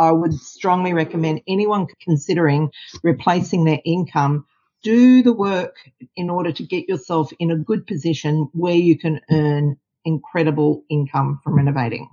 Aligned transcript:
I 0.00 0.10
would 0.10 0.32
strongly 0.32 0.94
recommend 0.94 1.42
anyone 1.46 1.86
considering 2.02 2.70
replacing 3.04 3.64
their 3.64 3.80
income 3.84 4.46
do 4.82 5.22
the 5.22 5.32
work 5.32 5.76
in 6.16 6.30
order 6.30 6.52
to 6.52 6.62
get 6.62 6.88
yourself 6.88 7.30
in 7.38 7.50
a 7.50 7.56
good 7.56 7.86
position 7.86 8.48
where 8.52 8.74
you 8.74 8.98
can 8.98 9.20
earn 9.30 9.76
incredible 10.06 10.84
income 10.88 11.38
from 11.44 11.54
renovating. 11.54 12.08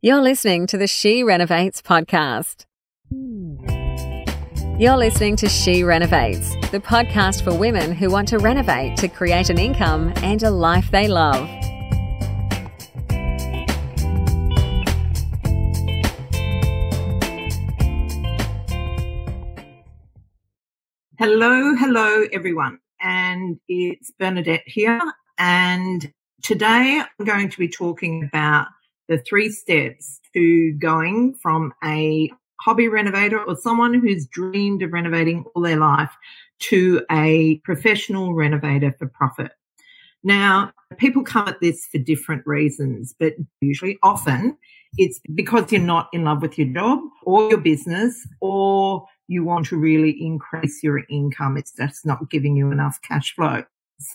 You're 0.00 0.22
listening 0.22 0.68
to 0.68 0.78
the 0.78 0.86
She 0.86 1.24
Renovates 1.24 1.82
podcast. 1.82 2.66
You're 4.78 4.96
listening 4.96 5.34
to 5.36 5.48
She 5.48 5.82
Renovates, 5.82 6.50
the 6.70 6.78
podcast 6.78 7.42
for 7.42 7.52
women 7.52 7.90
who 7.90 8.10
want 8.10 8.28
to 8.28 8.38
renovate 8.38 8.96
to 8.98 9.08
create 9.08 9.50
an 9.50 9.58
income 9.58 10.12
and 10.18 10.40
a 10.44 10.52
life 10.52 10.92
they 10.92 11.08
love. 11.08 11.48
Hello, 21.20 21.74
hello, 21.74 22.26
everyone. 22.32 22.78
And 23.00 23.58
it's 23.66 24.12
Bernadette 24.20 24.62
here. 24.66 25.00
And 25.36 26.12
today 26.44 27.02
I'm 27.02 27.26
going 27.26 27.48
to 27.48 27.58
be 27.58 27.66
talking 27.66 28.22
about 28.22 28.68
the 29.08 29.18
three 29.18 29.50
steps 29.50 30.20
to 30.34 30.74
going 30.74 31.34
from 31.42 31.74
a 31.82 32.30
hobby 32.60 32.86
renovator 32.86 33.42
or 33.42 33.56
someone 33.56 33.94
who's 33.94 34.28
dreamed 34.28 34.84
of 34.84 34.92
renovating 34.92 35.44
all 35.56 35.62
their 35.62 35.78
life 35.78 36.12
to 36.60 37.04
a 37.10 37.56
professional 37.64 38.34
renovator 38.34 38.94
for 38.96 39.08
profit. 39.08 39.50
Now, 40.22 40.70
people 40.98 41.24
come 41.24 41.48
at 41.48 41.60
this 41.60 41.84
for 41.90 41.98
different 41.98 42.46
reasons, 42.46 43.12
but 43.18 43.34
usually 43.60 43.98
often 44.04 44.56
it's 44.96 45.20
because 45.34 45.72
you're 45.72 45.80
not 45.80 46.10
in 46.12 46.22
love 46.22 46.42
with 46.42 46.58
your 46.58 46.68
job 46.68 47.00
or 47.24 47.48
your 47.48 47.58
business 47.58 48.24
or 48.40 49.04
you 49.28 49.44
want 49.44 49.66
to 49.66 49.76
really 49.76 50.10
increase 50.20 50.82
your 50.82 51.02
income. 51.08 51.56
It's 51.56 51.72
just 51.72 52.04
not 52.04 52.30
giving 52.30 52.56
you 52.56 52.72
enough 52.72 52.98
cash 53.06 53.34
flow. 53.34 53.62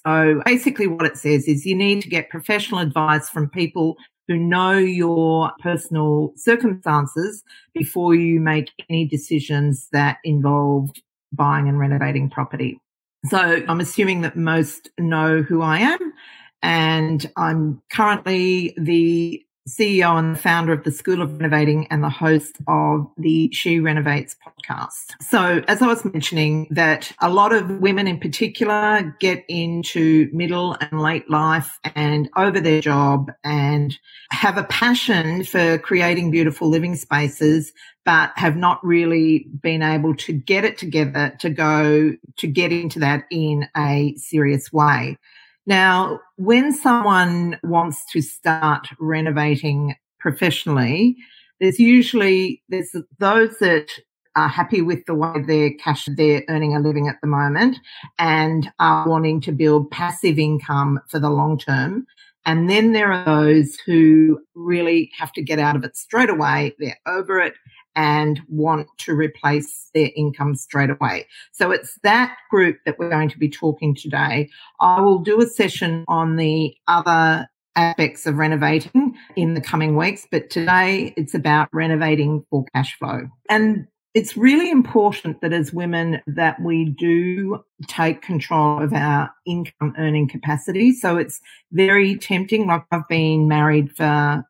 So 0.06 0.42
basically 0.46 0.88
what 0.88 1.06
it 1.06 1.18
says 1.18 1.48
is 1.48 1.66
you 1.66 1.76
need 1.76 2.02
to 2.02 2.10
get 2.10 2.30
professional 2.30 2.80
advice 2.80 3.30
from 3.30 3.50
people 3.50 3.98
who 4.28 4.38
know 4.38 4.78
your 4.78 5.52
personal 5.62 6.34
circumstances 6.36 7.44
before 7.74 8.16
you 8.16 8.40
make 8.40 8.72
any 8.90 9.06
decisions 9.06 9.88
that 9.92 10.18
involve 10.24 10.90
buying 11.34 11.68
and 11.68 11.80
renovating 11.80 12.30
property. 12.30 12.80
So 13.26 13.38
I'm 13.68 13.80
assuming 13.80 14.22
that 14.22 14.36
most 14.36 14.90
know 14.98 15.42
who 15.42 15.62
I 15.62 15.80
am 15.80 16.14
and 16.62 17.30
I'm 17.36 17.82
currently 17.92 18.74
the 18.78 19.44
CEO 19.68 20.20
and 20.20 20.36
the 20.36 20.40
founder 20.40 20.74
of 20.74 20.84
the 20.84 20.92
School 20.92 21.22
of 21.22 21.40
Renovating 21.40 21.88
and 21.88 22.04
the 22.04 22.10
host 22.10 22.58
of 22.68 23.10
the 23.18 23.50
She 23.54 23.80
Renovates 23.80 24.36
podcast. 24.36 25.14
So, 25.22 25.64
as 25.68 25.82
I 25.82 25.88
was 25.88 26.04
mentioning, 26.04 26.68
that 26.72 27.12
a 27.22 27.30
lot 27.30 27.54
of 27.54 27.80
women 27.80 28.06
in 28.08 28.20
particular 28.20 29.16
get 29.20 29.46
into 29.48 30.30
middle 30.34 30.76
and 30.82 31.02
late 31.02 31.30
life 31.30 31.80
and 31.96 32.30
over 32.36 32.60
their 32.60 32.82
job 32.82 33.32
and 33.44 33.98
have 34.32 34.58
a 34.58 34.64
passion 34.66 35.46
for 35.46 35.78
creating 35.78 36.32
beautiful 36.32 36.68
living 36.68 36.96
spaces, 36.98 37.72
but 38.04 38.32
have 38.36 38.58
not 38.58 38.86
really 38.86 39.48
been 39.62 39.82
able 39.82 40.16
to 40.16 40.34
get 40.34 40.66
it 40.66 40.78
together 40.78 41.34
to 41.40 41.50
go 41.50 42.14
to 42.38 42.48
get 42.48 42.74
into 42.74 43.00
that 43.00 43.24
in 43.32 43.70
a 43.78 44.14
serious 44.18 44.74
way. 44.74 45.18
Now, 45.66 46.20
when 46.36 46.74
someone 46.74 47.58
wants 47.64 48.04
to 48.12 48.22
start 48.22 48.88
renovating 49.00 49.96
professionally, 50.20 51.16
there's 51.60 51.80
usually 51.80 52.62
there's 52.70 52.96
those 53.20 53.58
that 53.60 53.90
are 54.36 54.50
happy 54.50 54.82
with 54.82 55.06
the 55.06 55.14
way 55.14 55.42
their 55.46 55.72
cash 55.76 56.08
they're 56.18 56.44
earning 56.50 56.76
a 56.76 56.80
living 56.80 57.08
at 57.08 57.18
the 57.22 57.28
moment 57.28 57.78
and 58.18 58.72
are 58.80 59.08
wanting 59.08 59.40
to 59.42 59.52
build 59.52 59.92
passive 59.92 60.40
income 60.40 61.00
for 61.08 61.20
the 61.20 61.30
long 61.30 61.58
term. 61.58 62.06
And 62.46 62.70
then 62.70 62.92
there 62.92 63.12
are 63.12 63.24
those 63.24 63.78
who 63.86 64.42
really 64.56 65.12
have 65.18 65.32
to 65.34 65.42
get 65.42 65.60
out 65.60 65.76
of 65.76 65.84
it 65.84 65.96
straight 65.96 66.30
away. 66.30 66.76
They're 66.80 67.00
over 67.06 67.40
it 67.40 67.54
and 67.96 68.42
want 68.48 68.88
to 69.00 69.14
replace 69.14 69.90
their 69.94 70.10
income 70.16 70.56
straight 70.56 70.90
away. 70.90 71.28
So 71.52 71.72
it's 71.72 72.00
that 72.04 72.36
group 72.50 72.78
that 72.86 72.98
we're 72.98 73.10
going 73.10 73.30
to 73.30 73.40
be 73.40 73.50
talking 73.50 73.96
today. 73.96 74.50
I 74.80 75.02
will 75.02 75.20
do 75.20 75.42
a 75.42 75.48
session 75.48 76.06
on 76.08 76.36
the 76.36 76.76
other 76.88 77.48
aspects 77.76 78.26
of 78.26 78.38
renovating 78.38 79.16
in 79.36 79.54
the 79.54 79.62
coming 79.62 79.96
weeks, 79.96 80.28
but 80.30 80.50
today 80.50 81.14
it's 81.18 81.34
about 81.34 81.70
renovating 81.74 82.46
for 82.50 82.66
cash 82.74 82.98
flow. 82.98 83.28
And 83.50 83.88
it's 84.14 84.38
really 84.38 84.70
important 84.70 85.42
that 85.42 85.54
as 85.54 85.74
women 85.74 86.22
that 86.28 86.62
we 86.62 86.86
do 86.86 87.64
take 87.88 88.22
control 88.22 88.84
of 88.84 88.94
our 88.94 89.32
income 89.48 89.96
earning 89.98 90.30
capacity. 90.30 90.94
So 90.94 91.18
it's 91.18 91.42
very 91.72 92.16
tempting. 92.16 92.68
Like 92.68 92.84
I've 92.92 93.08
been 93.08 93.48
married 93.48 93.96
for 93.96 94.44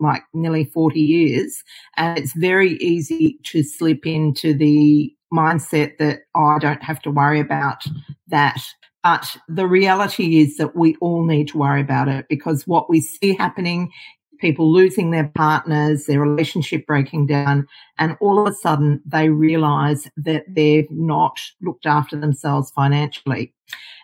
like 0.00 0.22
nearly 0.34 0.64
40 0.64 1.00
years. 1.00 1.62
And 1.96 2.18
it's 2.18 2.34
very 2.34 2.74
easy 2.74 3.38
to 3.44 3.62
slip 3.62 4.06
into 4.06 4.54
the 4.54 5.12
mindset 5.32 5.98
that, 5.98 6.20
oh, 6.34 6.46
I 6.46 6.58
don't 6.58 6.82
have 6.82 7.00
to 7.02 7.10
worry 7.10 7.40
about 7.40 7.84
that. 8.28 8.62
But 9.02 9.36
the 9.48 9.66
reality 9.66 10.40
is 10.40 10.56
that 10.56 10.76
we 10.76 10.96
all 11.00 11.24
need 11.24 11.48
to 11.48 11.58
worry 11.58 11.80
about 11.80 12.08
it 12.08 12.26
because 12.28 12.66
what 12.66 12.90
we 12.90 13.00
see 13.00 13.34
happening 13.34 13.90
people 14.38 14.72
losing 14.72 15.10
their 15.10 15.30
partners, 15.34 16.06
their 16.06 16.20
relationship 16.20 16.86
breaking 16.86 17.26
down, 17.26 17.66
and 17.98 18.16
all 18.20 18.40
of 18.40 18.46
a 18.46 18.56
sudden 18.56 19.00
they 19.06 19.28
realize 19.28 20.08
that 20.16 20.44
they've 20.48 20.90
not 20.90 21.38
looked 21.60 21.86
after 21.86 22.18
themselves 22.18 22.70
financially. 22.70 23.54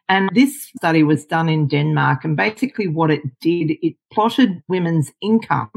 And 0.08 0.28
this 0.34 0.70
study 0.76 1.02
was 1.02 1.24
done 1.24 1.48
in 1.48 1.66
Denmark. 1.66 2.24
And 2.24 2.36
basically, 2.36 2.88
what 2.88 3.10
it 3.10 3.22
did, 3.40 3.72
it 3.80 3.94
plotted 4.12 4.62
women's 4.68 5.10
income 5.22 5.70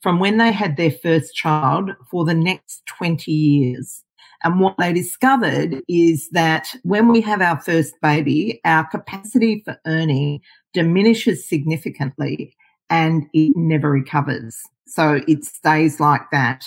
from 0.00 0.20
when 0.20 0.38
they 0.38 0.52
had 0.52 0.76
their 0.76 0.92
first 0.92 1.34
child 1.34 1.90
for 2.10 2.24
the 2.24 2.34
next 2.34 2.86
20 2.86 3.32
years. 3.32 4.04
And 4.44 4.60
what 4.60 4.76
they 4.78 4.92
discovered 4.92 5.82
is 5.88 6.28
that 6.30 6.68
when 6.82 7.08
we 7.08 7.20
have 7.22 7.40
our 7.40 7.60
first 7.60 7.94
baby, 8.02 8.60
our 8.64 8.86
capacity 8.86 9.62
for 9.64 9.78
earning 9.86 10.40
diminishes 10.72 11.48
significantly 11.48 12.54
and 12.92 13.24
it 13.32 13.52
never 13.56 13.90
recovers. 13.90 14.56
So 14.86 15.20
it 15.26 15.44
stays 15.44 15.98
like 15.98 16.22
that. 16.30 16.64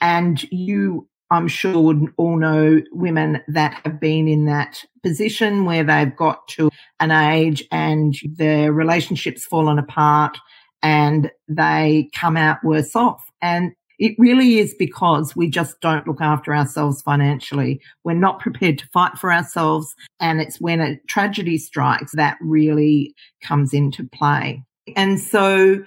And 0.00 0.42
you 0.52 1.08
I'm 1.30 1.48
sure 1.48 1.78
would 1.80 2.06
all 2.16 2.38
know 2.38 2.80
women 2.90 3.42
that 3.48 3.80
have 3.84 4.00
been 4.00 4.28
in 4.28 4.46
that 4.46 4.82
position 5.02 5.66
where 5.66 5.84
they've 5.84 6.16
got 6.16 6.48
to 6.48 6.70
an 7.00 7.10
age 7.10 7.62
and 7.70 8.14
their 8.36 8.72
relationships 8.72 9.44
fallen 9.44 9.78
apart 9.78 10.38
and 10.82 11.30
they 11.46 12.08
come 12.14 12.36
out 12.38 12.64
worse 12.64 12.96
off. 12.96 13.22
And 13.42 13.72
it 13.98 14.14
really 14.16 14.58
is 14.58 14.74
because 14.78 15.36
we 15.36 15.50
just 15.50 15.80
don't 15.80 16.06
look 16.06 16.20
after 16.20 16.54
ourselves 16.54 17.02
financially. 17.02 17.80
We're 18.04 18.14
not 18.14 18.40
prepared 18.40 18.78
to 18.78 18.88
fight 18.92 19.18
for 19.18 19.32
ourselves. 19.32 19.94
And 20.20 20.40
it's 20.40 20.60
when 20.60 20.80
a 20.80 20.98
tragedy 21.08 21.58
strikes 21.58 22.12
that 22.12 22.38
really 22.40 23.14
comes 23.42 23.74
into 23.74 24.08
play. 24.08 24.62
And 24.96 25.20
so 25.20 25.84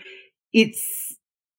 it's 0.53 1.11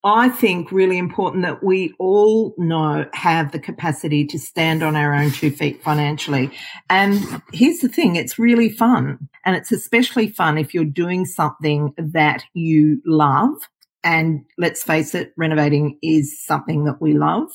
I 0.05 0.31
think 0.31 0.73
really 0.73 0.99
important 0.99 1.45
that 1.45 1.63
we 1.63 1.95
all 1.99 2.55
know 2.59 3.07
have 3.13 3.53
the 3.53 3.61
capacity 3.61 4.27
to 4.27 4.39
stand 4.39 4.83
on 4.83 4.97
our 4.97 5.15
own 5.15 5.31
two 5.31 5.53
feet 5.53 5.81
financially. 5.83 6.51
And 6.91 7.41
here's 7.53 7.79
the 7.79 7.89
thing. 7.89 8.17
It's 8.17 8.37
really 8.37 8.69
fun. 8.69 9.29
And 9.45 9.55
it's 9.55 9.71
especially 9.71 10.29
fun 10.29 10.59
if 10.59 10.75
you're 10.75 10.85
doing 10.85 11.25
something 11.25 11.95
that 11.97 12.45
you 12.53 13.01
love. 13.07 13.55
And 14.03 14.45
let's 14.59 14.83
face 14.83 15.15
it, 15.15 15.33
renovating 15.37 15.99
is 16.03 16.45
something 16.45 16.85
that 16.87 17.01
we 17.01 17.15
love 17.15 17.49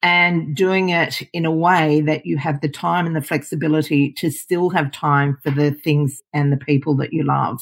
and 0.00 0.54
doing 0.54 0.90
it 0.90 1.22
in 1.32 1.44
a 1.44 1.50
way 1.50 2.00
that 2.02 2.24
you 2.24 2.38
have 2.38 2.60
the 2.60 2.68
time 2.68 3.06
and 3.06 3.16
the 3.16 3.20
flexibility 3.20 4.12
to 4.12 4.30
still 4.30 4.70
have 4.70 4.92
time 4.92 5.38
for 5.42 5.50
the 5.50 5.72
things 5.72 6.22
and 6.32 6.52
the 6.52 6.56
people 6.56 6.96
that 6.98 7.12
you 7.12 7.24
love. 7.24 7.60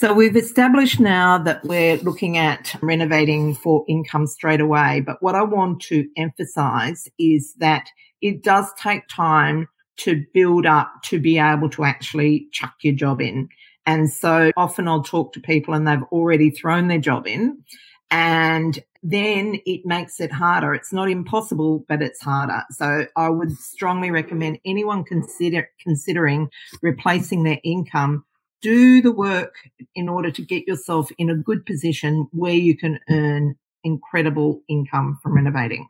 So 0.00 0.14
we've 0.14 0.34
established 0.34 0.98
now 0.98 1.36
that 1.36 1.62
we're 1.62 1.98
looking 1.98 2.38
at 2.38 2.74
renovating 2.80 3.54
for 3.54 3.84
income 3.86 4.26
straight 4.26 4.62
away. 4.62 5.02
But 5.04 5.22
what 5.22 5.34
I 5.34 5.42
want 5.42 5.82
to 5.82 6.08
emphasize 6.16 7.06
is 7.18 7.52
that 7.58 7.90
it 8.22 8.42
does 8.42 8.72
take 8.78 9.06
time 9.08 9.68
to 9.98 10.24
build 10.32 10.64
up 10.64 10.90
to 11.04 11.20
be 11.20 11.38
able 11.38 11.68
to 11.68 11.84
actually 11.84 12.48
chuck 12.50 12.72
your 12.80 12.94
job 12.94 13.20
in. 13.20 13.50
And 13.84 14.10
so 14.10 14.52
often 14.56 14.88
I'll 14.88 15.02
talk 15.02 15.34
to 15.34 15.40
people 15.40 15.74
and 15.74 15.86
they've 15.86 16.02
already 16.04 16.48
thrown 16.48 16.88
their 16.88 16.98
job 16.98 17.26
in 17.26 17.62
and 18.10 18.82
then 19.02 19.60
it 19.66 19.82
makes 19.84 20.18
it 20.18 20.32
harder. 20.32 20.72
It's 20.72 20.94
not 20.94 21.10
impossible, 21.10 21.84
but 21.90 22.00
it's 22.00 22.22
harder. 22.22 22.62
So 22.70 23.06
I 23.16 23.28
would 23.28 23.52
strongly 23.52 24.10
recommend 24.10 24.60
anyone 24.64 25.04
consider 25.04 25.68
considering 25.82 26.48
replacing 26.80 27.42
their 27.42 27.60
income 27.64 28.24
do 28.60 29.00
the 29.02 29.12
work 29.12 29.54
in 29.94 30.08
order 30.08 30.30
to 30.30 30.42
get 30.42 30.66
yourself 30.66 31.10
in 31.18 31.30
a 31.30 31.36
good 31.36 31.64
position 31.66 32.28
where 32.32 32.54
you 32.54 32.76
can 32.76 32.98
earn 33.08 33.56
incredible 33.84 34.62
income 34.68 35.18
from 35.22 35.34
renovating. 35.34 35.86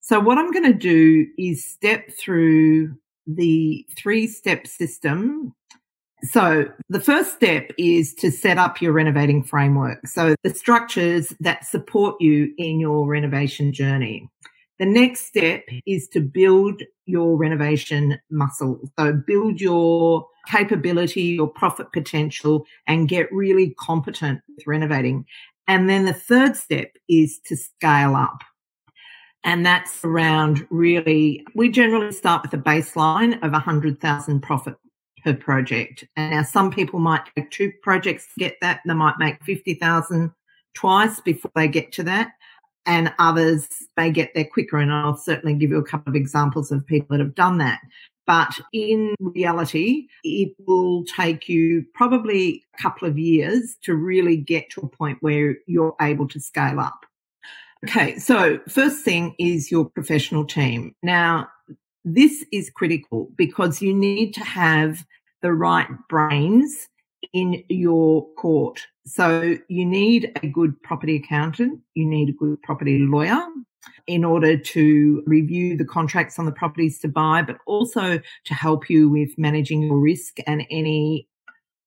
So 0.00 0.20
what 0.20 0.38
I'm 0.38 0.50
going 0.50 0.70
to 0.70 0.78
do 0.78 1.26
is 1.38 1.64
step 1.64 2.10
through 2.18 2.94
the 3.26 3.86
three 3.96 4.26
step 4.26 4.66
system. 4.66 5.54
So 6.24 6.66
the 6.88 7.00
first 7.00 7.34
step 7.34 7.70
is 7.78 8.14
to 8.14 8.30
set 8.30 8.58
up 8.58 8.80
your 8.80 8.92
renovating 8.92 9.42
framework. 9.42 10.06
So 10.06 10.34
the 10.42 10.54
structures 10.54 11.34
that 11.40 11.64
support 11.64 12.16
you 12.20 12.54
in 12.56 12.80
your 12.80 13.06
renovation 13.06 13.72
journey. 13.72 14.28
The 14.78 14.86
next 14.86 15.26
step 15.26 15.64
is 15.86 16.08
to 16.08 16.20
build 16.20 16.82
your 17.06 17.36
renovation 17.36 18.18
muscle. 18.30 18.80
So 18.98 19.12
build 19.12 19.60
your 19.60 20.26
capability, 20.48 21.22
your 21.22 21.48
profit 21.48 21.92
potential 21.92 22.66
and 22.86 23.08
get 23.08 23.32
really 23.32 23.74
competent 23.78 24.40
with 24.48 24.66
renovating. 24.66 25.26
And 25.66 25.88
then 25.88 26.04
the 26.04 26.12
third 26.12 26.56
step 26.56 26.92
is 27.08 27.40
to 27.46 27.56
scale 27.56 28.16
up. 28.16 28.42
And 29.44 29.64
that's 29.64 30.04
around 30.04 30.66
really, 30.70 31.44
we 31.54 31.68
generally 31.68 32.12
start 32.12 32.42
with 32.42 32.54
a 32.54 32.62
baseline 32.62 33.42
of 33.42 33.52
100,000 33.52 34.40
profit 34.40 34.74
per 35.22 35.34
project. 35.34 36.04
And 36.16 36.32
now 36.32 36.42
some 36.42 36.70
people 36.70 36.98
might 36.98 37.22
take 37.36 37.50
two 37.50 37.72
projects 37.82 38.26
to 38.26 38.40
get 38.40 38.56
that. 38.62 38.80
They 38.86 38.94
might 38.94 39.18
make 39.18 39.42
50,000 39.44 40.32
twice 40.74 41.20
before 41.20 41.52
they 41.54 41.68
get 41.68 41.92
to 41.92 42.02
that. 42.04 42.32
And 42.86 43.12
others 43.18 43.68
may 43.96 44.10
get 44.10 44.32
there 44.34 44.44
quicker. 44.44 44.78
And 44.78 44.92
I'll 44.92 45.16
certainly 45.16 45.54
give 45.54 45.70
you 45.70 45.78
a 45.78 45.84
couple 45.84 46.10
of 46.10 46.16
examples 46.16 46.70
of 46.70 46.86
people 46.86 47.16
that 47.16 47.24
have 47.24 47.34
done 47.34 47.58
that. 47.58 47.80
But 48.26 48.58
in 48.72 49.14
reality, 49.20 50.06
it 50.22 50.54
will 50.66 51.04
take 51.04 51.48
you 51.48 51.84
probably 51.94 52.62
a 52.78 52.82
couple 52.82 53.06
of 53.08 53.18
years 53.18 53.76
to 53.82 53.94
really 53.94 54.36
get 54.36 54.70
to 54.70 54.80
a 54.80 54.88
point 54.88 55.18
where 55.20 55.56
you're 55.66 55.94
able 56.00 56.28
to 56.28 56.40
scale 56.40 56.80
up. 56.80 57.04
Okay, 57.86 58.18
so 58.18 58.60
first 58.66 59.04
thing 59.04 59.34
is 59.38 59.70
your 59.70 59.84
professional 59.84 60.46
team. 60.46 60.94
Now, 61.02 61.48
this 62.04 62.44
is 62.50 62.70
critical 62.70 63.28
because 63.36 63.82
you 63.82 63.92
need 63.94 64.32
to 64.34 64.44
have 64.44 65.04
the 65.42 65.52
right 65.52 65.88
brains 66.08 66.88
in 67.32 67.62
your 67.68 68.28
court. 68.34 68.80
So 69.06 69.56
you 69.68 69.84
need 69.84 70.32
a 70.42 70.46
good 70.46 70.80
property 70.82 71.16
accountant, 71.16 71.80
you 71.94 72.06
need 72.06 72.28
a 72.28 72.32
good 72.32 72.60
property 72.62 72.98
lawyer 72.98 73.40
in 74.06 74.24
order 74.24 74.56
to 74.56 75.22
review 75.26 75.76
the 75.76 75.84
contracts 75.84 76.38
on 76.38 76.46
the 76.46 76.52
properties 76.52 76.98
to 77.00 77.08
buy, 77.08 77.42
but 77.42 77.58
also 77.66 78.18
to 78.44 78.54
help 78.54 78.88
you 78.88 79.08
with 79.08 79.36
managing 79.38 79.82
your 79.82 79.98
risk 79.98 80.38
and 80.46 80.66
any 80.70 81.28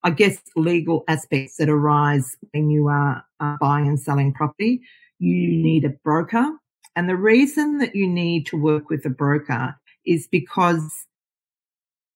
I 0.04 0.12
guess 0.12 0.40
legal 0.56 1.04
aspects 1.08 1.58
that 1.58 1.70
arise 1.70 2.38
when 2.52 2.70
you 2.70 2.88
are 2.88 3.26
buying 3.60 3.88
and 3.88 4.00
selling 4.00 4.32
property 4.32 4.82
you 5.20 5.50
need 5.50 5.86
a 5.86 5.90
broker. 5.90 6.52
And 6.96 7.10
the 7.10 7.16
reason 7.16 7.78
that 7.80 7.96
you 7.96 8.08
need 8.08 8.46
to 8.48 8.58
work 8.58 8.90
with 8.90 9.06
a 9.06 9.10
broker 9.10 9.76
is 10.06 10.28
because 10.28 11.06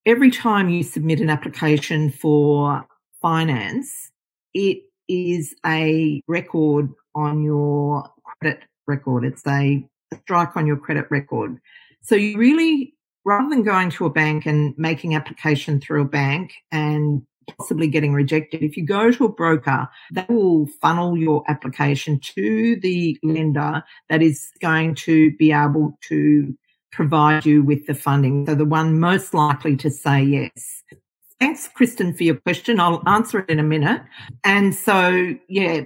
every 0.06 0.32
time 0.32 0.70
you 0.70 0.84
submit 0.84 1.20
an 1.20 1.30
application 1.30 2.10
for 2.10 2.86
finance, 3.22 4.12
it 4.54 4.84
is 5.08 5.56
a 5.66 6.22
record 6.28 6.90
on 7.16 7.44
your 7.44 8.10
credit 8.24 8.64
record. 8.88 9.26
It's 9.26 9.46
a 9.48 9.88
strike 10.22 10.56
on 10.56 10.66
your 10.66 10.78
credit 10.78 11.06
record. 11.10 11.60
So 12.02 12.16
you 12.16 12.38
really, 12.38 12.94
rather 13.26 13.50
than 13.50 13.64
going 13.64 13.90
to 13.92 14.06
a 14.06 14.10
bank 14.10 14.46
and 14.46 14.74
making 14.78 15.16
application 15.16 15.80
through 15.80 16.02
a 16.02 16.06
bank 16.06 16.54
and 16.72 17.22
possibly 17.58 17.88
getting 17.88 18.14
rejected. 18.14 18.62
If 18.62 18.78
you 18.78 18.86
go 18.86 19.12
to 19.12 19.26
a 19.26 19.30
broker, 19.30 19.88
they 20.12 20.26
will 20.30 20.68
funnel 20.82 21.18
your 21.18 21.44
application 21.50 22.20
to 22.36 22.76
the 22.78 23.18
lender 23.24 23.84
that 24.10 24.22
is 24.22 24.50
going 24.62 24.96
to 24.96 25.36
be 25.38 25.52
able 25.52 25.98
to 26.10 26.56
provide 26.92 27.46
you 27.46 27.64
with 27.64 27.88
the 27.88 27.94
funding. 27.94 28.46
So 28.46 28.56
the 28.56 28.66
one 28.66 29.00
most 29.00 29.34
likely 29.34 29.76
to 29.78 29.90
say 29.90 30.24
yes. 30.24 30.84
Thanks, 31.42 31.68
Kristen, 31.68 32.14
for 32.14 32.24
your 32.24 32.36
question. 32.36 32.80
I'll 32.80 33.02
answer 33.08 33.40
it 33.40 33.50
in 33.50 33.58
a 33.58 33.64
minute. 33.64 34.04
And 34.44 34.76
so, 34.76 35.34
yeah, 35.50 35.82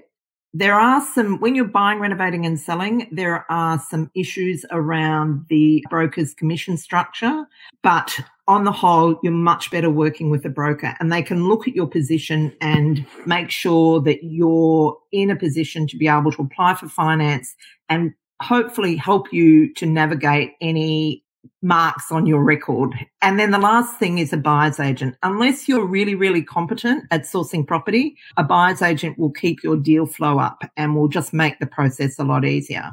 there 0.53 0.73
are 0.73 1.01
some, 1.13 1.39
when 1.39 1.55
you're 1.55 1.63
buying, 1.63 1.99
renovating 1.99 2.45
and 2.45 2.59
selling, 2.59 3.07
there 3.09 3.49
are 3.49 3.81
some 3.89 4.11
issues 4.13 4.65
around 4.71 5.45
the 5.49 5.81
broker's 5.89 6.33
commission 6.33 6.75
structure. 6.75 7.45
But 7.83 8.19
on 8.49 8.65
the 8.65 8.73
whole, 8.73 9.17
you're 9.23 9.31
much 9.31 9.71
better 9.71 9.89
working 9.89 10.29
with 10.29 10.45
a 10.45 10.49
broker 10.49 10.93
and 10.99 11.09
they 11.09 11.23
can 11.23 11.47
look 11.47 11.69
at 11.69 11.73
your 11.73 11.87
position 11.87 12.53
and 12.59 13.05
make 13.25 13.49
sure 13.49 14.01
that 14.01 14.25
you're 14.25 14.97
in 15.13 15.29
a 15.29 15.37
position 15.37 15.87
to 15.87 15.95
be 15.95 16.09
able 16.09 16.33
to 16.33 16.41
apply 16.41 16.73
for 16.73 16.89
finance 16.89 17.55
and 17.87 18.13
hopefully 18.41 18.97
help 18.97 19.31
you 19.31 19.73
to 19.75 19.85
navigate 19.85 20.51
any 20.59 21.24
marks 21.61 22.11
on 22.11 22.25
your 22.25 22.43
record. 22.43 22.93
And 23.21 23.39
then 23.39 23.51
the 23.51 23.57
last 23.57 23.97
thing 23.97 24.17
is 24.17 24.33
a 24.33 24.37
buyer's 24.37 24.79
agent. 24.79 25.15
Unless 25.23 25.67
you're 25.67 25.85
really, 25.85 26.15
really 26.15 26.43
competent 26.43 27.05
at 27.11 27.23
sourcing 27.23 27.65
property, 27.65 28.15
a 28.37 28.43
buyer's 28.43 28.81
agent 28.81 29.17
will 29.17 29.31
keep 29.31 29.63
your 29.63 29.77
deal 29.77 30.05
flow 30.05 30.39
up 30.39 30.63
and 30.77 30.95
will 30.95 31.07
just 31.07 31.33
make 31.33 31.59
the 31.59 31.65
process 31.65 32.19
a 32.19 32.23
lot 32.23 32.45
easier. 32.45 32.91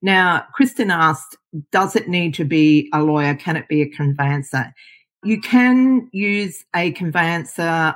Now, 0.00 0.46
Kristen 0.52 0.90
asked, 0.90 1.36
does 1.72 1.96
it 1.96 2.08
need 2.08 2.34
to 2.34 2.44
be 2.44 2.88
a 2.92 3.02
lawyer? 3.02 3.34
Can 3.34 3.56
it 3.56 3.68
be 3.68 3.82
a 3.82 3.88
conveyancer? 3.88 4.72
You 5.24 5.40
can 5.40 6.08
use 6.12 6.64
a 6.74 6.92
conveyancer 6.92 7.94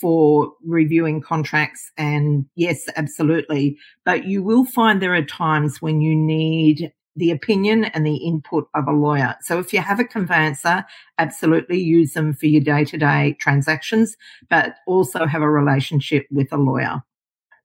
for 0.00 0.52
reviewing 0.64 1.20
contracts 1.20 1.90
and 1.98 2.46
yes, 2.54 2.84
absolutely. 2.96 3.76
But 4.04 4.24
you 4.24 4.42
will 4.42 4.64
find 4.64 5.00
there 5.00 5.14
are 5.14 5.22
times 5.22 5.82
when 5.82 6.00
you 6.00 6.16
need 6.16 6.92
the 7.16 7.30
opinion 7.30 7.84
and 7.86 8.06
the 8.06 8.16
input 8.16 8.68
of 8.74 8.88
a 8.88 8.92
lawyer. 8.92 9.36
So 9.42 9.58
if 9.58 9.72
you 9.72 9.80
have 9.80 10.00
a 10.00 10.04
conveyancer, 10.04 10.84
absolutely 11.18 11.78
use 11.78 12.14
them 12.14 12.34
for 12.34 12.46
your 12.46 12.62
day 12.62 12.84
to 12.86 12.98
day 12.98 13.36
transactions, 13.40 14.16
but 14.48 14.76
also 14.86 15.26
have 15.26 15.42
a 15.42 15.50
relationship 15.50 16.26
with 16.30 16.52
a 16.52 16.56
lawyer. 16.56 17.02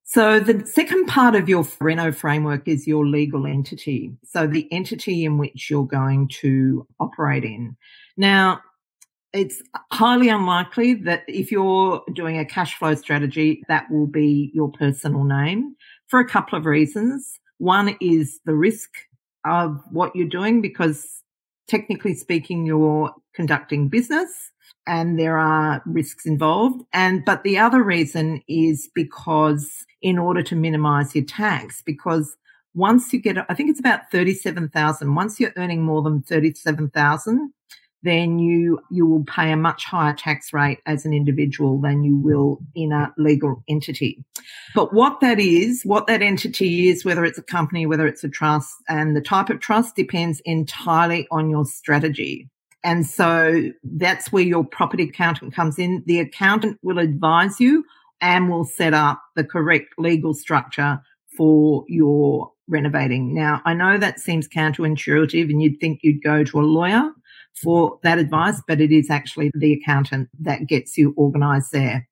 So 0.03 0.39
the 0.39 0.65
second 0.65 1.07
part 1.07 1.35
of 1.35 1.49
your 1.49 1.67
Reno 1.81 2.13
framework 2.13 2.67
is 2.67 2.87
your 2.87 3.05
legal 3.05 3.45
entity. 3.45 4.15
So 4.23 4.47
the 4.47 4.71
entity 4.71 5.25
in 5.25 5.37
which 5.37 5.69
you're 5.69 5.85
going 5.85 6.29
to 6.39 6.87
operate 6.99 7.43
in. 7.43 7.75
Now, 8.15 8.61
it's 9.33 9.61
highly 9.91 10.29
unlikely 10.29 10.93
that 10.93 11.23
if 11.27 11.51
you're 11.51 12.01
doing 12.13 12.39
a 12.39 12.45
cash 12.45 12.75
flow 12.75 12.95
strategy, 12.95 13.63
that 13.67 13.91
will 13.91 14.07
be 14.07 14.49
your 14.53 14.71
personal 14.71 15.25
name 15.25 15.75
for 16.07 16.19
a 16.19 16.27
couple 16.27 16.57
of 16.57 16.65
reasons. 16.65 17.39
One 17.57 17.97
is 17.99 18.39
the 18.45 18.55
risk 18.55 18.89
of 19.47 19.81
what 19.91 20.15
you're 20.15 20.27
doing 20.27 20.61
because 20.61 21.23
technically 21.67 22.15
speaking, 22.15 22.65
you're 22.65 23.13
conducting 23.33 23.89
business 23.89 24.51
and 24.87 25.19
there 25.19 25.37
are 25.37 25.81
risks 25.85 26.25
involved. 26.25 26.81
And, 26.93 27.23
but 27.25 27.43
the 27.43 27.57
other 27.57 27.83
reason 27.83 28.41
is 28.47 28.89
because 28.95 29.69
in 30.01 30.17
order 30.17 30.41
to 30.43 30.55
minimize 30.55 31.13
your 31.13 31.25
tax, 31.25 31.81
because 31.85 32.35
once 32.73 33.11
you 33.11 33.19
get, 33.19 33.37
I 33.49 33.53
think 33.53 33.69
it's 33.69 33.79
about 33.79 34.11
37,000. 34.11 35.15
Once 35.15 35.39
you're 35.39 35.53
earning 35.57 35.81
more 35.81 36.01
than 36.01 36.21
37,000, 36.21 37.51
then 38.07 38.39
you 38.39 38.79
you 38.89 39.05
will 39.05 39.23
pay 39.25 39.51
a 39.51 39.57
much 39.57 39.85
higher 39.85 40.13
tax 40.13 40.53
rate 40.53 40.79
as 40.85 41.05
an 41.05 41.13
individual 41.13 41.79
than 41.81 42.03
you 42.03 42.17
will 42.17 42.59
in 42.75 42.91
a 42.91 43.13
legal 43.17 43.63
entity. 43.67 44.23
But 44.73 44.93
what 44.93 45.19
that 45.21 45.39
is, 45.39 45.83
what 45.83 46.07
that 46.07 46.21
entity 46.21 46.89
is, 46.89 47.03
whether 47.03 47.25
it's 47.25 47.37
a 47.37 47.43
company, 47.43 47.85
whether 47.85 48.07
it's 48.07 48.23
a 48.23 48.29
trust, 48.29 48.73
and 48.87 49.15
the 49.15 49.21
type 49.21 49.49
of 49.49 49.59
trust 49.59 49.95
depends 49.95 50.41
entirely 50.45 51.27
on 51.31 51.49
your 51.49 51.65
strategy. 51.65 52.49
And 52.83 53.05
so 53.05 53.69
that's 53.83 54.31
where 54.31 54.43
your 54.43 54.63
property 54.63 55.03
accountant 55.03 55.53
comes 55.53 55.77
in. 55.77 56.03
The 56.05 56.19
accountant 56.19 56.79
will 56.81 56.99
advise 56.99 57.59
you 57.59 57.83
and 58.21 58.49
will 58.49 58.65
set 58.65 58.93
up 58.93 59.21
the 59.35 59.43
correct 59.43 59.95
legal 59.97 60.33
structure 60.33 61.01
for 61.35 61.83
your 61.87 62.51
renovating. 62.67 63.33
Now, 63.33 63.61
I 63.65 63.73
know 63.73 63.97
that 63.97 64.19
seems 64.19 64.47
counterintuitive 64.47 65.49
and 65.49 65.61
you'd 65.61 65.79
think 65.79 65.99
you'd 66.03 66.23
go 66.23 66.43
to 66.43 66.59
a 66.59 66.61
lawyer 66.61 67.11
for 67.61 67.99
that 68.03 68.19
advice, 68.19 68.61
but 68.67 68.81
it 68.81 68.91
is 68.91 69.09
actually 69.09 69.51
the 69.53 69.73
accountant 69.73 70.29
that 70.39 70.67
gets 70.67 70.97
you 70.97 71.13
organized 71.17 71.71
there. 71.71 72.07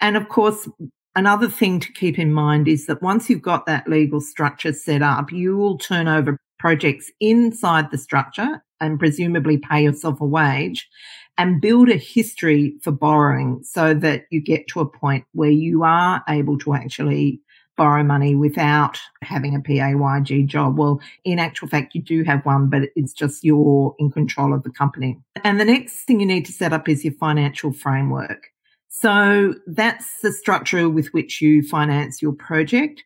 And 0.00 0.16
of 0.16 0.28
course, 0.28 0.68
another 1.16 1.48
thing 1.48 1.80
to 1.80 1.92
keep 1.92 2.18
in 2.18 2.32
mind 2.32 2.68
is 2.68 2.86
that 2.86 3.02
once 3.02 3.28
you've 3.28 3.42
got 3.42 3.66
that 3.66 3.88
legal 3.88 4.20
structure 4.20 4.72
set 4.72 5.02
up, 5.02 5.32
you 5.32 5.56
will 5.56 5.78
turn 5.78 6.08
over 6.08 6.38
projects 6.58 7.10
inside 7.20 7.90
the 7.90 7.98
structure 7.98 8.62
and 8.80 8.98
presumably 8.98 9.58
pay 9.58 9.82
yourself 9.82 10.20
a 10.20 10.24
wage 10.24 10.88
and 11.36 11.60
build 11.60 11.88
a 11.88 11.96
history 11.96 12.74
for 12.82 12.90
borrowing 12.90 13.60
so 13.62 13.94
that 13.94 14.24
you 14.30 14.40
get 14.40 14.66
to 14.68 14.80
a 14.80 14.86
point 14.88 15.24
where 15.32 15.50
you 15.50 15.84
are 15.84 16.22
able 16.28 16.58
to 16.58 16.74
actually 16.74 17.40
borrow 17.78 18.02
money 18.02 18.34
without 18.34 18.98
having 19.22 19.54
a 19.54 19.60
PAYG 19.60 20.44
job. 20.44 20.76
Well, 20.76 21.00
in 21.24 21.38
actual 21.38 21.68
fact, 21.68 21.94
you 21.94 22.02
do 22.02 22.22
have 22.24 22.44
one, 22.44 22.68
but 22.68 22.90
it's 22.94 23.14
just 23.14 23.42
you're 23.42 23.94
in 23.98 24.10
control 24.10 24.52
of 24.52 24.64
the 24.64 24.70
company. 24.70 25.18
And 25.44 25.58
the 25.58 25.64
next 25.64 26.02
thing 26.02 26.20
you 26.20 26.26
need 26.26 26.44
to 26.44 26.52
set 26.52 26.74
up 26.74 26.88
is 26.88 27.04
your 27.04 27.14
financial 27.14 27.72
framework. 27.72 28.48
So 28.90 29.54
that's 29.66 30.20
the 30.22 30.32
structure 30.32 30.90
with 30.90 31.08
which 31.08 31.40
you 31.40 31.62
finance 31.62 32.20
your 32.20 32.32
project. 32.32 33.04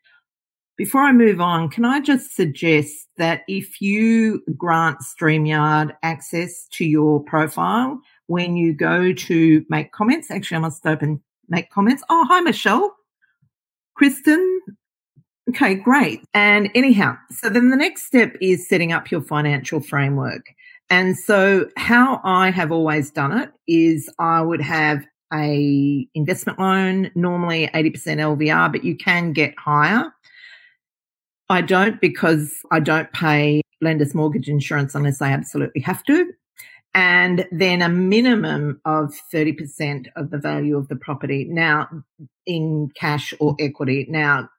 Before 0.78 1.02
I 1.02 1.12
move 1.12 1.40
on, 1.40 1.68
can 1.68 1.84
I 1.84 2.00
just 2.00 2.34
suggest 2.34 3.08
that 3.18 3.42
if 3.46 3.80
you 3.82 4.42
grant 4.56 4.98
StreamYard 5.00 5.94
access 6.02 6.66
to 6.72 6.84
your 6.84 7.22
profile, 7.22 8.00
when 8.26 8.56
you 8.56 8.72
go 8.72 9.12
to 9.12 9.64
make 9.68 9.92
comments, 9.92 10.30
actually, 10.30 10.56
I 10.56 10.60
must 10.60 10.86
open 10.86 11.20
make 11.48 11.70
comments. 11.70 12.02
Oh, 12.08 12.24
hi, 12.26 12.40
Michelle. 12.40 12.96
Kristen. 13.94 14.60
Okay, 15.50 15.74
great. 15.74 16.20
And 16.34 16.70
anyhow, 16.74 17.16
so 17.30 17.48
then 17.48 17.70
the 17.70 17.76
next 17.76 18.06
step 18.06 18.36
is 18.40 18.68
setting 18.68 18.92
up 18.92 19.10
your 19.10 19.20
financial 19.20 19.80
framework. 19.80 20.46
And 20.88 21.16
so 21.16 21.68
how 21.76 22.20
I 22.22 22.50
have 22.50 22.70
always 22.70 23.10
done 23.10 23.36
it 23.36 23.50
is 23.66 24.08
I 24.18 24.42
would 24.42 24.60
have 24.60 25.04
a 25.32 26.06
investment 26.14 26.58
loan, 26.58 27.10
normally 27.14 27.68
80% 27.68 27.94
LVR, 28.18 28.70
but 28.70 28.84
you 28.84 28.96
can 28.96 29.32
get 29.32 29.54
higher. 29.58 30.12
I 31.48 31.60
don't 31.60 32.00
because 32.00 32.52
I 32.70 32.80
don't 32.80 33.12
pay 33.12 33.62
lender's 33.80 34.14
mortgage 34.14 34.48
insurance 34.48 34.94
unless 34.94 35.20
I 35.20 35.30
absolutely 35.30 35.80
have 35.82 36.02
to. 36.04 36.32
And 36.94 37.46
then 37.50 37.80
a 37.80 37.88
minimum 37.88 38.80
of 38.84 39.14
30% 39.32 40.08
of 40.14 40.30
the 40.30 40.38
value 40.38 40.76
of 40.76 40.88
the 40.88 40.96
property 40.96 41.46
now 41.48 41.88
in 42.44 42.90
cash 42.94 43.32
or 43.40 43.56
equity. 43.58 44.06
Now, 44.10 44.50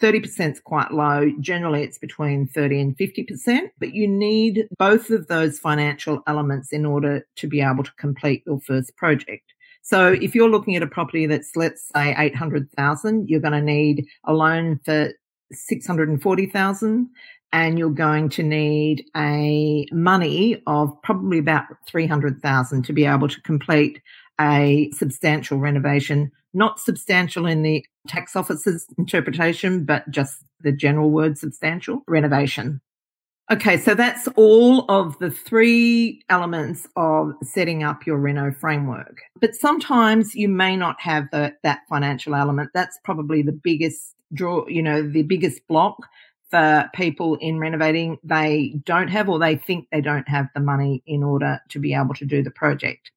30% 0.00 0.52
is 0.52 0.60
quite 0.60 0.92
low. 0.92 1.30
Generally, 1.40 1.84
it's 1.84 1.98
between 1.98 2.46
30 2.46 2.80
and 2.80 2.96
50%, 2.98 3.70
but 3.78 3.94
you 3.94 4.08
need 4.08 4.66
both 4.78 5.10
of 5.10 5.28
those 5.28 5.58
financial 5.58 6.22
elements 6.26 6.72
in 6.72 6.86
order 6.86 7.26
to 7.36 7.46
be 7.46 7.60
able 7.60 7.84
to 7.84 7.92
complete 7.98 8.42
your 8.46 8.60
first 8.60 8.96
project. 8.96 9.52
So 9.82 10.12
if 10.12 10.34
you're 10.34 10.50
looking 10.50 10.76
at 10.76 10.82
a 10.82 10.86
property 10.86 11.26
that's, 11.26 11.56
let's 11.56 11.88
say, 11.94 12.14
800,000, 12.16 13.28
you're 13.28 13.40
going 13.40 13.52
to 13.52 13.62
need 13.62 14.06
a 14.24 14.32
loan 14.32 14.80
for 14.84 15.10
640,000 15.52 17.08
and 17.52 17.78
you're 17.78 17.90
going 17.90 18.28
to 18.30 18.42
need 18.42 19.04
a 19.16 19.86
money 19.92 20.62
of 20.66 20.96
probably 21.02 21.38
about 21.38 21.64
300,000 21.86 22.84
to 22.84 22.92
be 22.92 23.04
able 23.04 23.28
to 23.28 23.40
complete 23.42 24.00
a 24.40 24.90
substantial 24.92 25.58
renovation, 25.58 26.30
not 26.54 26.80
substantial 26.80 27.46
in 27.46 27.62
the 27.62 27.84
tax 28.08 28.36
office's 28.36 28.86
interpretation, 28.98 29.84
but 29.84 30.08
just 30.10 30.44
the 30.60 30.72
general 30.72 31.10
word 31.10 31.36
substantial 31.38 32.02
renovation. 32.06 32.80
Okay, 33.50 33.78
so 33.78 33.96
that's 33.96 34.28
all 34.36 34.84
of 34.88 35.18
the 35.18 35.30
three 35.30 36.22
elements 36.28 36.86
of 36.94 37.32
setting 37.42 37.82
up 37.82 38.06
your 38.06 38.16
Reno 38.16 38.52
framework. 38.52 39.22
But 39.40 39.56
sometimes 39.56 40.36
you 40.36 40.48
may 40.48 40.76
not 40.76 41.00
have 41.00 41.24
the, 41.32 41.52
that 41.64 41.80
financial 41.88 42.36
element. 42.36 42.70
That's 42.74 42.96
probably 43.02 43.42
the 43.42 43.52
biggest 43.52 44.14
draw, 44.32 44.64
you 44.68 44.82
know, 44.82 45.02
the 45.02 45.24
biggest 45.24 45.66
block 45.66 45.96
for 46.50 46.90
people 46.94 47.36
in 47.36 47.58
renovating. 47.58 48.18
They 48.24 48.74
don't 48.84 49.08
have 49.08 49.28
or 49.28 49.38
they 49.38 49.56
think 49.56 49.88
they 49.90 50.00
don't 50.00 50.28
have 50.28 50.48
the 50.54 50.60
money 50.60 51.02
in 51.06 51.22
order 51.22 51.60
to 51.70 51.78
be 51.78 51.94
able 51.94 52.14
to 52.14 52.24
do 52.24 52.42
the 52.42 52.50
project. 52.50 53.10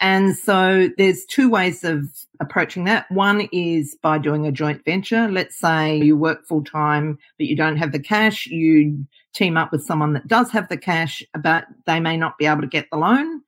And 0.00 0.36
so 0.36 0.88
there's 0.96 1.24
two 1.24 1.50
ways 1.50 1.82
of 1.82 2.04
approaching 2.40 2.84
that. 2.84 3.10
One 3.10 3.48
is 3.52 3.96
by 4.00 4.18
doing 4.18 4.46
a 4.46 4.52
joint 4.52 4.84
venture. 4.84 5.28
Let's 5.28 5.58
say 5.58 5.98
you 5.98 6.16
work 6.16 6.46
full 6.46 6.62
time, 6.62 7.18
but 7.36 7.46
you 7.46 7.56
don't 7.56 7.76
have 7.78 7.90
the 7.90 7.98
cash. 7.98 8.46
You 8.46 9.04
team 9.34 9.56
up 9.56 9.72
with 9.72 9.84
someone 9.84 10.12
that 10.12 10.28
does 10.28 10.50
have 10.52 10.68
the 10.68 10.76
cash, 10.76 11.22
but 11.42 11.64
they 11.86 11.98
may 11.98 12.16
not 12.16 12.38
be 12.38 12.46
able 12.46 12.60
to 12.60 12.68
get 12.68 12.86
the 12.92 12.98
loan 12.98 13.42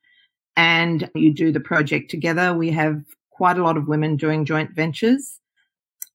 and 0.57 1.09
you 1.15 1.33
do 1.33 1.51
the 1.51 1.59
project 1.59 2.11
together. 2.11 2.53
We 2.53 2.69
have 2.71 3.01
quite 3.29 3.57
a 3.57 3.63
lot 3.63 3.77
of 3.77 3.87
women 3.87 4.17
doing 4.17 4.45
joint 4.45 4.71
ventures. 4.71 5.39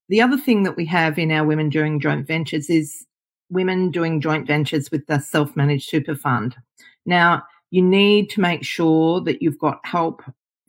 The 0.09 0.21
other 0.21 0.37
thing 0.37 0.63
that 0.63 0.77
we 0.77 0.87
have 0.87 1.19
in 1.19 1.33
our 1.33 1.45
women 1.45 1.69
doing 1.69 2.01
joint 2.01 2.27
ventures 2.27 2.71
is 2.71 3.07
women 3.51 3.91
doing 3.91 4.21
joint 4.21 4.47
ventures 4.47 4.91
with 4.91 5.07
the 5.07 5.19
self 5.19 5.57
managed 5.57 5.89
super 5.89 6.15
fund. 6.15 6.57
Now, 7.05 7.43
you 7.71 7.83
need 7.83 8.31
to 8.31 8.41
make 8.41 8.65
sure 8.65 9.21
that 9.23 9.43
you've 9.43 9.59
got 9.59 9.81
help, 9.85 10.23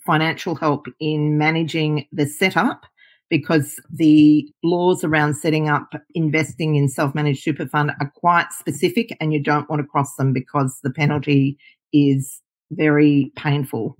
financial 0.06 0.56
help 0.56 0.88
in 1.00 1.38
managing 1.38 2.08
the 2.12 2.25
setup 2.25 2.86
because 3.29 3.79
the 3.91 4.50
laws 4.63 5.03
around 5.03 5.36
setting 5.36 5.70
up 5.70 5.89
investing 6.15 6.75
in 6.75 6.88
self-managed 6.88 7.44
super 7.44 7.67
fund 7.67 7.91
are 8.00 8.12
quite 8.15 8.51
specific 8.51 9.15
and 9.20 9.34
you 9.34 9.41
don't 9.41 9.70
want 9.70 9.82
to 9.82 9.88
cross 9.88 10.15
them 10.15 10.32
because 10.32 10.79
the 10.82 10.89
penalty 10.89 11.58
is 11.94 12.41
very 12.72 13.32
painful. 13.36 13.98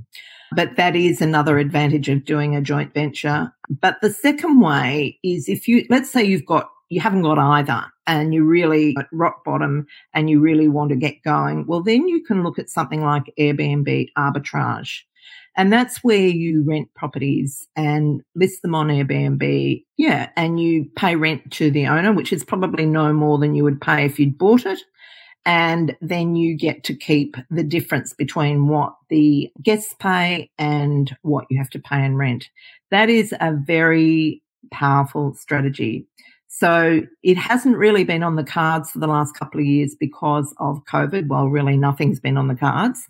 But 0.54 0.75
that 0.77 0.96
is 0.96 1.22
another 1.22 1.58
advantage 1.58 2.10
of 2.10 2.25
doing 2.25 2.56
a 2.56 2.62
joint 2.62 2.94
venture. 2.94 3.54
But 3.70 3.98
the 4.01 4.12
second 4.12 4.62
way 4.62 5.20
is 5.24 5.50
if 5.50 5.68
you, 5.68 5.86
let's 5.89 6.10
say 6.10 6.24
you've 6.24 6.46
got 6.46 6.70
you 6.89 7.01
haven't 7.01 7.24
got 7.24 7.38
either 7.38 7.86
and 8.06 8.34
you 8.34 8.46
really 8.46 8.96
at 8.98 9.08
rock 9.12 9.44
bottom 9.44 9.86
and 10.13 10.30
you 10.30 10.39
really 10.39 10.68
want 10.68 10.89
to 10.89 10.96
get 10.96 11.22
going, 11.24 11.66
well, 11.68 11.84
then 11.84 12.08
you 12.08 12.24
can 12.24 12.44
look 12.44 12.58
at 12.58 12.70
something 12.70 13.01
like 13.01 13.34
Airbnb 13.38 14.08
arbitrage. 14.18 15.01
And 15.58 15.74
that's 15.74 16.04
where 16.04 16.27
you 16.27 16.63
rent 16.66 16.94
properties 16.96 17.68
and 17.75 18.22
list 18.36 18.62
them 18.62 18.75
on 18.75 18.88
Airbnb. 18.89 19.84
Yeah. 19.98 20.30
And 20.38 20.60
you 20.60 20.86
pay 20.96 21.16
rent 21.16 21.51
to 21.54 21.72
the 21.72 21.88
owner, 21.88 22.13
which 22.13 22.32
is 22.32 22.44
probably 22.44 22.86
no 22.86 23.12
more 23.12 23.39
than 23.39 23.56
you 23.56 23.63
would 23.63 23.82
pay 23.82 24.06
if 24.06 24.20
you'd 24.20 24.38
bought 24.38 24.66
it. 24.66 24.80
And 25.48 25.96
then 26.01 26.36
you 26.36 26.58
get 26.58 26.84
to 26.84 26.94
keep 26.94 27.38
the 27.50 27.63
difference 27.63 28.13
between 28.13 28.68
what 28.68 28.96
the 29.10 29.50
guests 29.63 29.96
pay 29.98 30.51
and 30.60 31.16
what 31.22 31.46
you 31.50 31.58
have 31.58 31.70
to 31.70 31.80
pay 31.80 32.04
in 32.04 32.18
rent. 32.18 32.50
That 32.92 33.10
is 33.10 33.34
a 33.39 33.54
very 33.54 34.44
powerful 34.72 35.34
strategy. 35.36 36.06
So 36.50 37.01
it 37.24 37.38
hasn't 37.38 37.77
really 37.77 38.04
been 38.04 38.24
on 38.24 38.36
the 38.36 38.44
cards 38.44 38.92
for 38.92 39.00
the 39.00 39.08
last 39.08 39.38
couple 39.38 39.62
of 39.62 39.66
years 39.66 39.96
because 39.98 40.54
of 40.60 40.84
COVID. 40.92 41.27
Well, 41.27 41.48
really 41.48 41.77
nothing's 41.77 42.20
been 42.20 42.38
on 42.38 42.50
the 42.50 42.56
cards, 42.56 43.08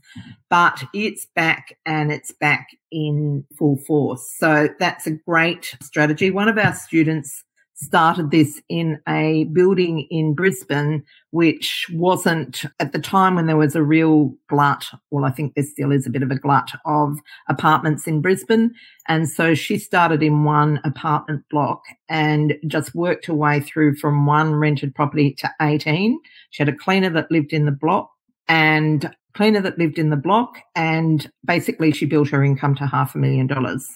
but 0.50 0.84
it's 0.94 1.26
back 1.34 1.76
and 1.88 2.12
it's 2.12 2.32
back 2.34 2.68
in 2.92 3.46
full 3.58 3.78
force. 3.88 4.32
So 4.38 4.70
that's 4.80 5.08
a 5.08 5.12
great 5.12 5.76
strategy. 5.82 6.30
One 6.30 6.50
of 6.50 6.58
our 6.60 6.74
students 6.76 7.44
started 7.78 8.32
this 8.32 8.60
in 8.70 9.00
a 9.08 9.46
building 9.46 10.08
in 10.10 10.34
Brisbane, 10.34 11.04
which 11.30 11.86
wasn't 11.94 12.66
at 12.80 12.92
the 12.92 13.00
time 13.00 13.36
when 13.36 13.46
there 13.46 13.56
was 13.56 13.76
a 13.76 13.84
real 13.84 14.34
glut. 14.50 14.86
Well, 15.12 15.26
I 15.26 15.32
think 15.32 15.54
there 15.54 15.64
still 15.64 15.92
is 15.92 16.08
a 16.08 16.10
bit 16.10 16.24
of 16.24 16.32
a 16.32 16.40
glut 16.40 16.72
of 16.86 17.20
apartments 17.48 18.08
in 18.08 18.22
Brisbane. 18.22 18.74
And 19.08 19.30
so 19.30 19.54
she 19.54 19.78
started 19.78 20.24
in 20.24 20.44
one 20.44 20.80
apartment 20.84 21.44
block 21.52 21.84
and 22.10 22.58
just 22.66 22.96
worked 22.96 23.28
her 23.28 23.36
way 23.36 23.60
through 23.60 23.96
from 23.98 24.26
one 24.26 24.56
rented 24.56 24.96
property 24.96 25.34
to 25.36 25.50
18. 25.62 26.20
She 26.50 26.64
had 26.64 26.70
a 26.70 26.78
cleaner 26.78 27.12
that 27.12 27.32
lived 27.32 27.54
in 27.54 27.66
the 27.66 27.72
block 27.72 28.12
and 28.48 29.14
cleaner 29.38 29.62
that 29.62 29.78
lived 29.78 30.00
in 30.00 30.10
the 30.10 30.18
block. 30.18 30.58
And 30.76 31.30
basically 31.46 31.92
she 31.92 32.06
built 32.06 32.30
her 32.30 32.44
income 32.44 32.76
to 32.76 32.88
half 32.88 33.16
a 33.16 33.20
million 33.20 33.48
dollars. 33.48 33.88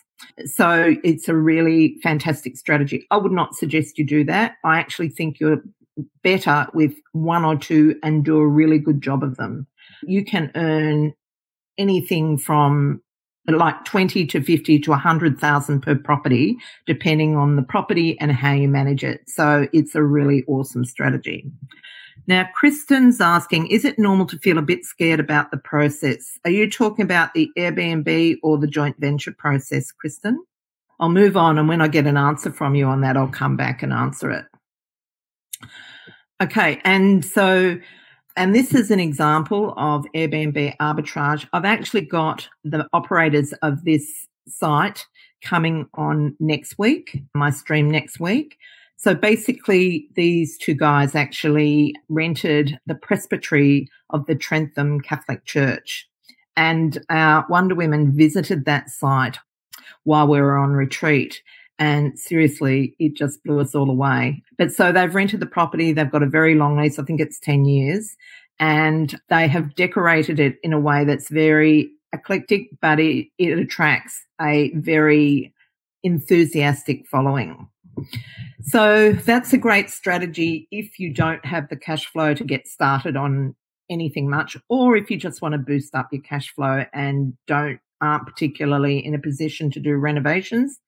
So 0.45 0.95
it's 1.03 1.27
a 1.27 1.35
really 1.35 1.97
fantastic 2.03 2.55
strategy. 2.55 3.07
I 3.09 3.17
would 3.17 3.31
not 3.31 3.55
suggest 3.55 3.97
you 3.97 4.05
do 4.05 4.23
that. 4.25 4.53
I 4.63 4.77
actually 4.77 5.09
think 5.09 5.39
you're 5.39 5.63
better 6.23 6.67
with 6.73 6.93
one 7.13 7.43
or 7.43 7.57
two 7.57 7.95
and 8.03 8.23
do 8.23 8.37
a 8.37 8.47
really 8.47 8.77
good 8.77 9.01
job 9.01 9.23
of 9.23 9.37
them. 9.37 9.67
You 10.03 10.23
can 10.23 10.51
earn 10.55 11.13
anything 11.77 12.37
from 12.37 13.01
like 13.47 13.83
20 13.85 14.27
to 14.27 14.41
50 14.41 14.79
to 14.79 14.91
100,000 14.91 15.81
per 15.81 15.95
property, 15.95 16.55
depending 16.85 17.35
on 17.35 17.55
the 17.55 17.63
property 17.63 18.17
and 18.19 18.31
how 18.31 18.53
you 18.53 18.67
manage 18.67 19.03
it. 19.03 19.21
So 19.27 19.67
it's 19.73 19.95
a 19.95 20.03
really 20.03 20.43
awesome 20.47 20.85
strategy. 20.85 21.51
Now, 22.27 22.47
Kristen's 22.53 23.19
asking, 23.19 23.67
is 23.67 23.83
it 23.83 23.97
normal 23.97 24.25
to 24.27 24.37
feel 24.37 24.57
a 24.57 24.61
bit 24.61 24.85
scared 24.85 25.19
about 25.19 25.51
the 25.51 25.57
process? 25.57 26.37
Are 26.45 26.51
you 26.51 26.69
talking 26.69 27.03
about 27.03 27.33
the 27.33 27.49
Airbnb 27.57 28.37
or 28.43 28.57
the 28.57 28.67
joint 28.67 28.95
venture 28.99 29.33
process, 29.37 29.91
Kristen? 29.91 30.43
I'll 30.99 31.09
move 31.09 31.35
on. 31.35 31.57
And 31.57 31.67
when 31.67 31.81
I 31.81 31.87
get 31.87 32.05
an 32.05 32.17
answer 32.17 32.51
from 32.51 32.75
you 32.75 32.85
on 32.85 33.01
that, 33.01 33.17
I'll 33.17 33.27
come 33.27 33.57
back 33.57 33.81
and 33.81 33.91
answer 33.91 34.31
it. 34.31 34.45
Okay. 36.41 36.79
And 36.83 37.25
so, 37.25 37.79
and 38.37 38.55
this 38.55 38.73
is 38.73 38.91
an 38.91 38.99
example 38.99 39.73
of 39.77 40.05
Airbnb 40.15 40.77
arbitrage. 40.77 41.47
I've 41.53 41.65
actually 41.65 42.01
got 42.01 42.47
the 42.63 42.87
operators 42.93 43.53
of 43.61 43.83
this 43.83 44.27
site 44.47 45.05
coming 45.43 45.87
on 45.95 46.35
next 46.39 46.77
week, 46.77 47.19
my 47.33 47.49
stream 47.49 47.89
next 47.89 48.19
week. 48.19 48.57
So 49.01 49.15
basically, 49.15 50.07
these 50.15 50.59
two 50.59 50.75
guys 50.75 51.15
actually 51.15 51.95
rented 52.07 52.79
the 52.85 52.93
presbytery 52.93 53.89
of 54.11 54.27
the 54.27 54.35
Trentham 54.35 55.01
Catholic 55.01 55.43
Church. 55.45 56.07
And 56.55 57.03
our 57.09 57.43
Wonder 57.49 57.73
Women 57.73 58.15
visited 58.15 58.65
that 58.65 58.91
site 58.91 59.39
while 60.03 60.27
we 60.27 60.39
were 60.39 60.55
on 60.55 60.73
retreat. 60.73 61.41
And 61.79 62.17
seriously, 62.19 62.95
it 62.99 63.15
just 63.15 63.43
blew 63.43 63.59
us 63.59 63.73
all 63.73 63.89
away. 63.89 64.43
But 64.59 64.71
so 64.71 64.91
they've 64.91 65.15
rented 65.15 65.39
the 65.39 65.47
property. 65.47 65.93
They've 65.93 66.11
got 66.11 66.21
a 66.21 66.29
very 66.29 66.53
long 66.53 66.77
lease. 66.77 66.99
I 66.99 67.03
think 67.03 67.19
it's 67.19 67.39
10 67.39 67.65
years. 67.65 68.15
And 68.59 69.19
they 69.29 69.47
have 69.47 69.73
decorated 69.73 70.39
it 70.39 70.57
in 70.61 70.73
a 70.73 70.79
way 70.79 71.05
that's 71.05 71.29
very 71.29 71.89
eclectic, 72.13 72.69
but 72.81 72.99
it, 72.99 73.29
it 73.39 73.57
attracts 73.57 74.23
a 74.39 74.71
very 74.75 75.51
enthusiastic 76.03 77.07
following. 77.07 77.67
So 78.61 79.13
that's 79.13 79.53
a 79.53 79.57
great 79.57 79.89
strategy 79.89 80.67
if 80.71 80.99
you 80.99 81.13
don't 81.13 81.43
have 81.45 81.69
the 81.69 81.75
cash 81.75 82.05
flow 82.05 82.33
to 82.33 82.43
get 82.43 82.67
started 82.67 83.15
on 83.15 83.55
anything 83.89 84.29
much, 84.29 84.55
or 84.69 84.95
if 84.95 85.11
you 85.11 85.17
just 85.17 85.41
want 85.41 85.53
to 85.53 85.59
boost 85.59 85.93
up 85.95 86.09
your 86.11 86.21
cash 86.21 86.53
flow 86.53 86.85
and 86.93 87.33
don't 87.47 87.79
aren't 88.01 88.25
particularly 88.25 88.97
in 89.05 89.13
a 89.13 89.19
position 89.19 89.69
to 89.71 89.79
do 89.79 89.95
renovations. 89.95 90.79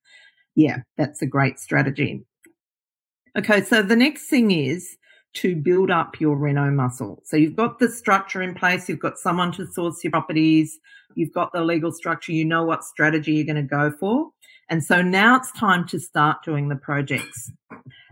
Yeah, 0.55 0.77
that's 0.97 1.21
a 1.21 1.27
great 1.27 1.59
strategy. 1.59 2.23
Okay, 3.37 3.61
so 3.63 3.81
the 3.81 3.95
next 3.95 4.27
thing 4.27 4.51
is 4.51 4.97
to 5.35 5.55
build 5.55 5.89
up 5.89 6.19
your 6.19 6.35
reno 6.35 6.69
muscle. 6.69 7.21
So 7.25 7.37
you've 7.37 7.55
got 7.55 7.79
the 7.79 7.89
structure 7.89 8.41
in 8.41 8.53
place, 8.53 8.87
you've 8.87 8.99
got 8.99 9.17
someone 9.17 9.51
to 9.53 9.65
source 9.65 10.03
your 10.03 10.11
properties, 10.11 10.77
you've 11.15 11.33
got 11.33 11.51
the 11.53 11.61
legal 11.61 11.91
structure, 11.91 12.31
you 12.31 12.45
know 12.45 12.63
what 12.63 12.83
strategy 12.83 13.33
you're 13.33 13.45
going 13.45 13.55
to 13.55 13.63
go 13.63 13.91
for. 13.99 14.29
And 14.69 14.83
so 14.83 15.01
now 15.01 15.35
it's 15.35 15.51
time 15.51 15.87
to 15.87 15.99
start 15.99 16.43
doing 16.43 16.69
the 16.69 16.75
projects. 16.75 17.51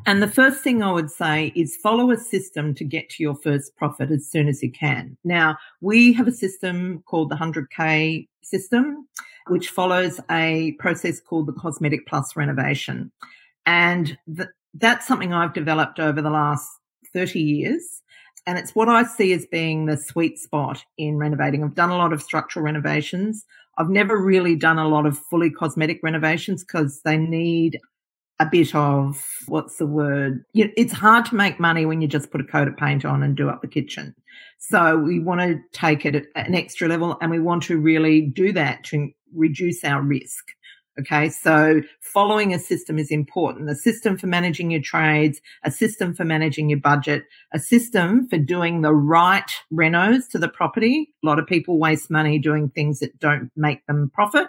And 0.05 0.21
the 0.21 0.27
first 0.27 0.63
thing 0.63 0.81
I 0.81 0.91
would 0.91 1.11
say 1.11 1.53
is 1.55 1.77
follow 1.77 2.11
a 2.11 2.17
system 2.17 2.73
to 2.75 2.83
get 2.83 3.09
to 3.11 3.23
your 3.23 3.35
first 3.35 3.75
profit 3.75 4.11
as 4.11 4.27
soon 4.27 4.47
as 4.47 4.63
you 4.63 4.71
can. 4.71 5.17
Now, 5.23 5.57
we 5.79 6.11
have 6.13 6.27
a 6.27 6.31
system 6.31 7.03
called 7.05 7.29
the 7.29 7.35
100K 7.35 8.27
system, 8.41 9.07
which 9.47 9.69
follows 9.69 10.19
a 10.29 10.73
process 10.79 11.19
called 11.19 11.47
the 11.47 11.53
Cosmetic 11.53 12.07
Plus 12.07 12.35
renovation. 12.35 13.11
And 13.65 14.17
the, 14.27 14.49
that's 14.73 15.07
something 15.07 15.33
I've 15.33 15.53
developed 15.53 15.99
over 15.99 16.21
the 16.21 16.29
last 16.29 16.67
30 17.13 17.39
years. 17.39 18.01
And 18.47 18.57
it's 18.57 18.73
what 18.73 18.89
I 18.89 19.03
see 19.03 19.33
as 19.33 19.45
being 19.45 19.85
the 19.85 19.97
sweet 19.97 20.39
spot 20.39 20.83
in 20.97 21.17
renovating. 21.17 21.63
I've 21.63 21.75
done 21.75 21.91
a 21.91 21.97
lot 21.97 22.11
of 22.11 22.23
structural 22.23 22.65
renovations. 22.65 23.45
I've 23.81 23.89
never 23.89 24.15
really 24.15 24.55
done 24.55 24.77
a 24.77 24.87
lot 24.87 25.07
of 25.07 25.17
fully 25.17 25.49
cosmetic 25.49 26.01
renovations 26.03 26.63
because 26.63 27.01
they 27.03 27.17
need 27.17 27.79
a 28.39 28.45
bit 28.45 28.75
of 28.75 29.25
what's 29.47 29.77
the 29.77 29.87
word? 29.87 30.43
It's 30.53 30.93
hard 30.93 31.25
to 31.25 31.35
make 31.35 31.59
money 31.59 31.87
when 31.87 31.99
you 31.99 32.07
just 32.07 32.29
put 32.29 32.41
a 32.41 32.43
coat 32.43 32.67
of 32.67 32.77
paint 32.77 33.05
on 33.05 33.23
and 33.23 33.35
do 33.35 33.49
up 33.49 33.63
the 33.63 33.67
kitchen. 33.67 34.13
So 34.59 34.97
we 34.97 35.19
want 35.19 35.41
to 35.41 35.59
take 35.73 36.05
it 36.05 36.27
at 36.35 36.47
an 36.47 36.53
extra 36.53 36.87
level 36.87 37.17
and 37.23 37.31
we 37.31 37.39
want 37.39 37.63
to 37.63 37.79
really 37.79 38.21
do 38.21 38.51
that 38.51 38.83
to 38.85 39.09
reduce 39.33 39.83
our 39.83 40.03
risk. 40.03 40.45
Okay. 40.99 41.29
So 41.29 41.81
following 42.01 42.53
a 42.53 42.59
system 42.59 42.99
is 42.99 43.11
important. 43.11 43.69
A 43.69 43.75
system 43.75 44.17
for 44.17 44.27
managing 44.27 44.71
your 44.71 44.81
trades, 44.81 45.39
a 45.63 45.71
system 45.71 46.13
for 46.13 46.25
managing 46.25 46.69
your 46.69 46.79
budget, 46.79 47.23
a 47.53 47.59
system 47.59 48.27
for 48.27 48.37
doing 48.37 48.81
the 48.81 48.93
right 48.93 49.49
renos 49.73 50.29
to 50.31 50.37
the 50.37 50.49
property. 50.49 51.13
A 51.23 51.25
lot 51.25 51.39
of 51.39 51.47
people 51.47 51.79
waste 51.79 52.11
money 52.11 52.39
doing 52.39 52.69
things 52.69 52.99
that 52.99 53.17
don't 53.19 53.49
make 53.55 53.85
them 53.87 54.11
profit. 54.13 54.47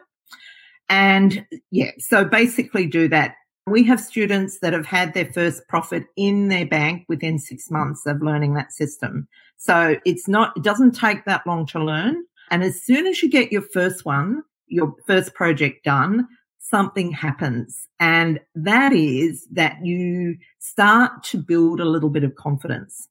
And 0.89 1.47
yeah, 1.71 1.93
so 1.99 2.25
basically 2.25 2.87
do 2.87 3.09
that. 3.09 3.37
We 3.69 3.85
have 3.85 4.01
students 4.01 4.59
that 4.59 4.73
have 4.73 4.87
had 4.87 5.15
their 5.15 5.33
first 5.33 5.63
profit 5.69 6.05
in 6.17 6.49
their 6.49 6.67
bank 6.67 7.05
within 7.09 7.39
six 7.39 7.71
months 7.71 8.05
of 8.05 8.21
learning 8.21 8.55
that 8.55 8.73
system. 8.73 9.29
So 9.57 9.97
it's 10.05 10.27
not, 10.27 10.53
it 10.57 10.65
doesn't 10.65 10.97
take 10.97 11.25
that 11.27 11.47
long 11.47 11.67
to 11.67 11.79
learn. 11.79 12.25
And 12.51 12.65
as 12.65 12.83
soon 12.83 13.07
as 13.07 13.23
you 13.23 13.31
get 13.31 13.53
your 13.53 13.63
first 13.63 14.05
one, 14.05 14.43
your 14.73 14.95
first 15.07 15.35
project 15.35 15.85
done, 15.85 16.27
something 16.59 17.13
happens. 17.13 17.87
And 18.01 18.41
that 18.55 18.93
is 18.93 19.47
that 19.53 19.85
you 19.85 20.37
start 20.59 21.23
to 21.25 21.39
build 21.39 21.81
a 21.81 21.85
little 21.85 22.11
bit 22.11 22.25
of 22.25 22.35
confidence. 22.37 23.09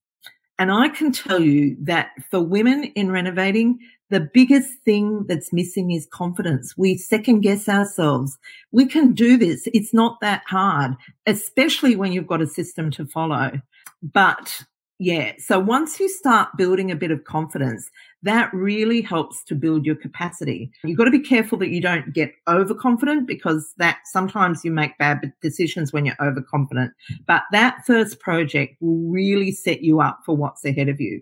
And 0.58 0.72
I 0.72 0.90
can 0.90 1.12
tell 1.12 1.40
you 1.40 1.76
that 1.82 2.10
for 2.30 2.40
women 2.40 2.86
in 2.96 3.12
renovating, 3.12 3.80
the 4.10 4.20
biggest 4.20 4.70
thing 4.86 5.26
that's 5.28 5.54
missing 5.54 5.92
is 5.92 6.08
confidence. 6.12 6.76
We 6.78 6.98
second 6.98 7.42
guess 7.42 7.70
ourselves. 7.70 8.38
We 8.72 8.86
can 8.86 9.14
do 9.14 9.38
this. 9.38 9.68
It's 9.74 9.94
not 9.94 10.20
that 10.22 10.44
hard, 10.48 10.96
especially 11.26 11.96
when 11.96 12.12
you've 12.12 12.28
got 12.28 12.42
a 12.42 12.48
system 12.48 12.92
to 12.92 13.06
follow. 13.06 13.62
But 14.04 14.64
yeah, 15.00 15.32
so 15.40 15.58
once 15.60 16.00
you 16.00 16.08
start 16.10 16.50
building 16.58 16.92
a 16.92 16.96
bit 16.96 17.10
of 17.10 17.24
confidence, 17.24 17.90
that 18.24 18.54
really 18.54 19.02
helps 19.02 19.44
to 19.46 19.56
build 19.56 19.86
your 19.86 19.96
capacity. 19.96 20.72
You've 20.84 20.98
got 20.98 21.06
to 21.06 21.12
be 21.12 21.20
careful 21.20 21.58
that 21.60 21.70
you 21.70 21.82
don't 21.82 22.14
get 22.14 22.34
overconfident 22.48 23.28
because 23.28 23.74
that 23.78 24.00
sometimes 24.06 24.64
you 24.64 24.72
make 24.72 24.98
bad 24.98 25.34
decisions 25.42 25.92
when 25.92 26.06
you're 26.06 26.22
overconfident. 26.22 26.92
But 27.26 27.44
that 27.52 27.86
first 27.86 28.20
project 28.20 28.76
will 28.80 29.10
really 29.10 29.52
set 29.52 29.82
you 29.82 30.02
up 30.02 30.20
for 30.26 30.36
what's 30.36 30.64
ahead 30.66 30.90
of 30.90 31.02
you. 31.02 31.22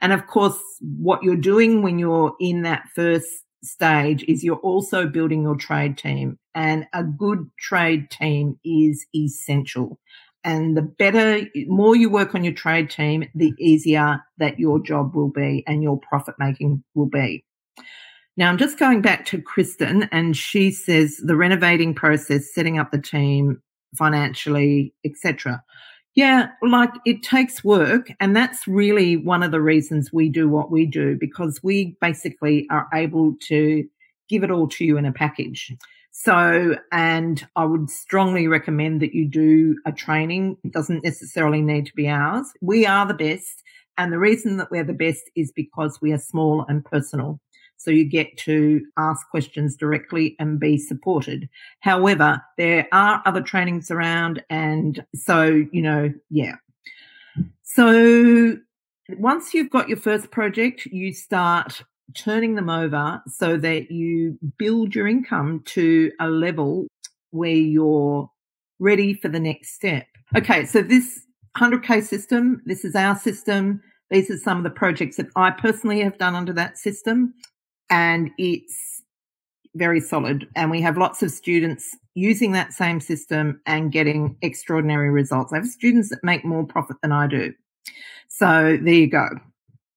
And 0.00 0.12
of 0.12 0.26
course, 0.26 0.58
what 0.80 1.22
you're 1.22 1.36
doing 1.36 1.82
when 1.82 1.98
you're 1.98 2.34
in 2.40 2.62
that 2.62 2.84
first 2.94 3.28
stage 3.62 4.24
is 4.28 4.44
you're 4.44 4.56
also 4.56 5.06
building 5.06 5.42
your 5.42 5.56
trade 5.56 5.96
team 5.98 6.38
and 6.54 6.86
a 6.92 7.02
good 7.02 7.50
trade 7.58 8.10
team 8.10 8.58
is 8.64 9.06
essential. 9.14 9.98
And 10.46 10.76
the 10.76 10.82
better, 10.82 11.44
more 11.66 11.96
you 11.96 12.08
work 12.08 12.36
on 12.36 12.44
your 12.44 12.54
trade 12.54 12.88
team, 12.88 13.28
the 13.34 13.52
easier 13.58 14.20
that 14.38 14.60
your 14.60 14.80
job 14.80 15.16
will 15.16 15.28
be 15.28 15.64
and 15.66 15.82
your 15.82 15.98
profit 15.98 16.36
making 16.38 16.84
will 16.94 17.08
be. 17.08 17.44
Now 18.36 18.48
I'm 18.48 18.56
just 18.56 18.78
going 18.78 19.02
back 19.02 19.26
to 19.26 19.42
Kristen 19.42 20.04
and 20.12 20.36
she 20.36 20.70
says 20.70 21.16
the 21.16 21.34
renovating 21.34 21.94
process, 21.94 22.54
setting 22.54 22.78
up 22.78 22.92
the 22.92 23.02
team 23.02 23.60
financially, 23.96 24.94
etc. 25.04 25.64
Yeah, 26.14 26.50
like 26.62 26.92
it 27.04 27.24
takes 27.24 27.64
work. 27.64 28.12
And 28.20 28.36
that's 28.36 28.68
really 28.68 29.16
one 29.16 29.42
of 29.42 29.50
the 29.50 29.60
reasons 29.60 30.12
we 30.12 30.28
do 30.28 30.48
what 30.48 30.70
we 30.70 30.86
do 30.86 31.16
because 31.18 31.58
we 31.64 31.96
basically 32.00 32.68
are 32.70 32.86
able 32.94 33.34
to 33.48 33.84
give 34.28 34.44
it 34.44 34.52
all 34.52 34.68
to 34.68 34.84
you 34.84 34.96
in 34.96 35.06
a 35.06 35.12
package. 35.12 35.74
So, 36.18 36.76
and 36.92 37.46
I 37.56 37.66
would 37.66 37.90
strongly 37.90 38.48
recommend 38.48 39.02
that 39.02 39.14
you 39.14 39.28
do 39.28 39.76
a 39.84 39.92
training. 39.92 40.56
It 40.64 40.72
doesn't 40.72 41.04
necessarily 41.04 41.60
need 41.60 41.84
to 41.86 41.94
be 41.94 42.08
ours. 42.08 42.50
We 42.62 42.86
are 42.86 43.06
the 43.06 43.12
best. 43.12 43.62
And 43.98 44.10
the 44.10 44.18
reason 44.18 44.56
that 44.56 44.70
we're 44.70 44.82
the 44.82 44.94
best 44.94 45.30
is 45.36 45.52
because 45.52 46.00
we 46.00 46.12
are 46.12 46.18
small 46.18 46.64
and 46.70 46.82
personal. 46.82 47.38
So 47.76 47.90
you 47.90 48.08
get 48.08 48.34
to 48.38 48.80
ask 48.96 49.28
questions 49.28 49.76
directly 49.76 50.36
and 50.38 50.58
be 50.58 50.78
supported. 50.78 51.50
However, 51.80 52.40
there 52.56 52.88
are 52.92 53.22
other 53.26 53.42
trainings 53.42 53.90
around. 53.90 54.42
And 54.48 55.04
so, 55.14 55.66
you 55.70 55.82
know, 55.82 56.14
yeah. 56.30 56.54
So 57.62 58.56
once 59.10 59.52
you've 59.52 59.70
got 59.70 59.90
your 59.90 59.98
first 59.98 60.30
project, 60.30 60.86
you 60.86 61.12
start 61.12 61.84
turning 62.14 62.54
them 62.54 62.70
over 62.70 63.22
so 63.26 63.56
that 63.56 63.90
you 63.90 64.38
build 64.58 64.94
your 64.94 65.06
income 65.06 65.62
to 65.66 66.12
a 66.20 66.28
level 66.28 66.86
where 67.30 67.50
you're 67.50 68.30
ready 68.78 69.14
for 69.14 69.28
the 69.28 69.40
next 69.40 69.74
step. 69.74 70.06
Okay, 70.36 70.64
so 70.64 70.82
this 70.82 71.20
100K 71.56 72.02
system, 72.02 72.62
this 72.66 72.84
is 72.84 72.94
our 72.94 73.16
system. 73.16 73.80
These 74.10 74.30
are 74.30 74.38
some 74.38 74.58
of 74.58 74.64
the 74.64 74.70
projects 74.70 75.16
that 75.16 75.26
I 75.36 75.50
personally 75.50 76.00
have 76.00 76.18
done 76.18 76.34
under 76.34 76.52
that 76.52 76.78
system, 76.78 77.34
and 77.90 78.30
it's 78.38 79.02
very 79.74 80.00
solid. 80.00 80.48
And 80.54 80.70
we 80.70 80.80
have 80.82 80.96
lots 80.96 81.22
of 81.22 81.30
students 81.30 81.96
using 82.14 82.52
that 82.52 82.72
same 82.72 83.00
system 83.00 83.60
and 83.66 83.92
getting 83.92 84.36
extraordinary 84.42 85.10
results. 85.10 85.52
I 85.52 85.56
have 85.56 85.66
students 85.66 86.08
that 86.10 86.22
make 86.22 86.44
more 86.44 86.64
profit 86.64 86.96
than 87.02 87.12
I 87.12 87.26
do. 87.26 87.52
So 88.28 88.78
there 88.82 88.94
you 88.94 89.10
go. 89.10 89.28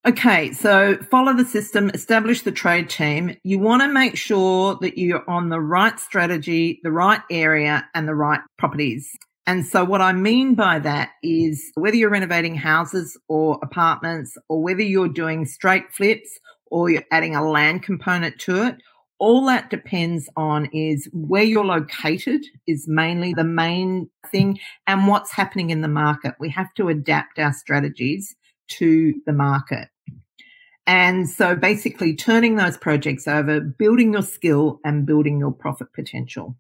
Okay, 0.07 0.53
so 0.53 0.95
follow 1.11 1.33
the 1.33 1.43
system, 1.43 1.89
establish 1.93 2.43
the 2.43 2.53
trade 2.53 2.89
team. 2.89 3.35
You 3.43 3.59
want 3.59 3.81
to 3.81 3.89
make 3.89 4.15
sure 4.15 4.77
that 4.79 4.97
you're 4.97 5.29
on 5.29 5.49
the 5.49 5.59
right 5.59 5.99
strategy, 5.99 6.79
the 6.83 6.91
right 6.91 7.19
area, 7.29 7.85
and 7.93 8.07
the 8.07 8.15
right 8.15 8.39
properties. 8.57 9.11
And 9.45 9.65
so, 9.65 9.83
what 9.83 9.99
I 9.99 10.13
mean 10.13 10.55
by 10.55 10.79
that 10.79 11.09
is 11.21 11.69
whether 11.75 11.97
you're 11.97 12.09
renovating 12.09 12.55
houses 12.55 13.19
or 13.27 13.59
apartments, 13.61 14.37
or 14.47 14.63
whether 14.63 14.81
you're 14.81 15.09
doing 15.09 15.45
straight 15.45 15.91
flips 15.91 16.29
or 16.71 16.89
you're 16.89 17.03
adding 17.11 17.35
a 17.35 17.45
land 17.45 17.83
component 17.83 18.39
to 18.39 18.63
it, 18.63 18.77
all 19.19 19.45
that 19.47 19.69
depends 19.69 20.29
on 20.37 20.69
is 20.71 21.09
where 21.11 21.43
you're 21.43 21.65
located 21.65 22.45
is 22.67 22.87
mainly 22.87 23.33
the 23.33 23.43
main 23.43 24.09
thing 24.27 24.57
and 24.87 25.07
what's 25.07 25.33
happening 25.33 25.71
in 25.71 25.81
the 25.81 25.89
market. 25.89 26.35
We 26.39 26.49
have 26.51 26.73
to 26.75 26.87
adapt 26.87 27.37
our 27.37 27.51
strategies 27.51 28.33
to 28.69 29.13
the 29.25 29.33
market. 29.33 29.89
And 30.87 31.29
so 31.29 31.55
basically 31.55 32.15
turning 32.15 32.55
those 32.55 32.77
projects 32.77 33.27
over, 33.27 33.59
building 33.59 34.13
your 34.13 34.23
skill 34.23 34.79
and 34.83 35.05
building 35.05 35.37
your 35.37 35.51
profit 35.51 35.93
potential. 35.93 36.55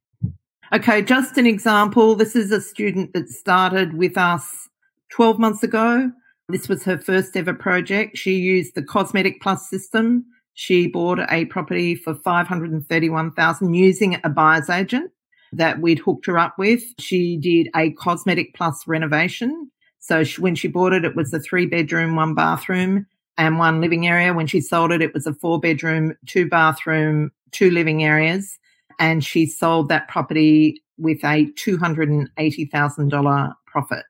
Okay, 0.71 1.01
just 1.01 1.37
an 1.39 1.47
example. 1.47 2.13
This 2.13 2.35
is 2.35 2.51
a 2.51 2.61
student 2.61 3.13
that 3.13 3.27
started 3.29 3.95
with 3.95 4.17
us 4.19 4.69
12 5.11 5.39
months 5.39 5.63
ago. 5.63 6.11
This 6.47 6.69
was 6.69 6.83
her 6.83 6.99
first 6.99 7.35
ever 7.35 7.55
project. 7.55 8.17
She 8.17 8.35
used 8.35 8.75
the 8.75 8.83
Cosmetic 8.83 9.41
Plus 9.41 9.67
system. 9.67 10.25
She 10.53 10.87
bought 10.87 11.19
a 11.31 11.45
property 11.45 11.95
for 11.95 12.13
531,000 12.13 13.73
using 13.73 14.17
a 14.23 14.29
buyer's 14.29 14.69
agent 14.69 15.11
that 15.53 15.81
we'd 15.81 15.99
hooked 15.99 16.27
her 16.27 16.37
up 16.37 16.53
with. 16.59 16.83
She 16.99 17.37
did 17.37 17.69
a 17.75 17.91
Cosmetic 17.93 18.53
Plus 18.53 18.87
renovation 18.87 19.71
so 19.99 20.23
she, 20.23 20.41
when 20.41 20.55
she 20.55 20.67
bought 20.67 20.93
it, 20.93 21.05
it 21.05 21.15
was 21.15 21.33
a 21.33 21.39
three 21.39 21.65
bedroom, 21.65 22.15
one 22.15 22.33
bathroom 22.33 23.05
and 23.37 23.59
one 23.59 23.81
living 23.81 24.07
area. 24.07 24.33
When 24.33 24.47
she 24.47 24.61
sold 24.61 24.91
it, 24.91 25.01
it 25.01 25.13
was 25.13 25.27
a 25.27 25.33
four 25.33 25.59
bedroom, 25.59 26.15
two 26.25 26.47
bathroom, 26.47 27.31
two 27.51 27.69
living 27.69 28.03
areas. 28.03 28.57
And 28.99 29.23
she 29.23 29.45
sold 29.45 29.89
that 29.89 30.07
property 30.07 30.81
with 30.97 31.23
a 31.23 31.45
$280,000 31.53 33.53
profit. 33.65 34.05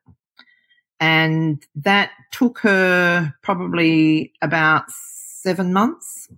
And 0.98 1.64
that 1.76 2.10
took 2.32 2.58
her 2.58 3.32
probably 3.42 4.32
about 4.42 4.90
seven 4.90 5.72
months. 5.72 6.28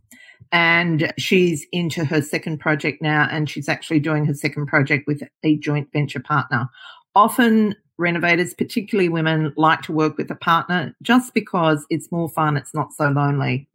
And 0.53 1.13
she's 1.19 1.67
into 1.73 2.05
her 2.05 2.21
second 2.21 2.61
project 2.61 3.01
now, 3.01 3.27
and 3.31 3.49
she's 3.49 3.71
actually 3.71 4.01
doing 4.01 4.27
her 4.27 4.35
second 4.35 4.67
project 4.67 5.07
with 5.07 5.23
a 5.43 5.57
joint 5.57 5.89
venture 5.95 6.21
partner. 6.21 6.69
Often, 7.15 7.75
renovators, 7.99 8.55
particularly 8.55 9.09
women, 9.09 9.53
like 9.57 9.83
to 9.83 9.93
work 9.93 10.17
with 10.17 10.31
a 10.31 10.35
partner 10.35 10.95
just 11.03 11.35
because 11.35 11.87
it's 11.91 12.11
more 12.11 12.29
fun, 12.29 12.57
it's 12.57 12.75
not 12.75 12.93
so 12.93 13.09
lonely. 13.09 13.69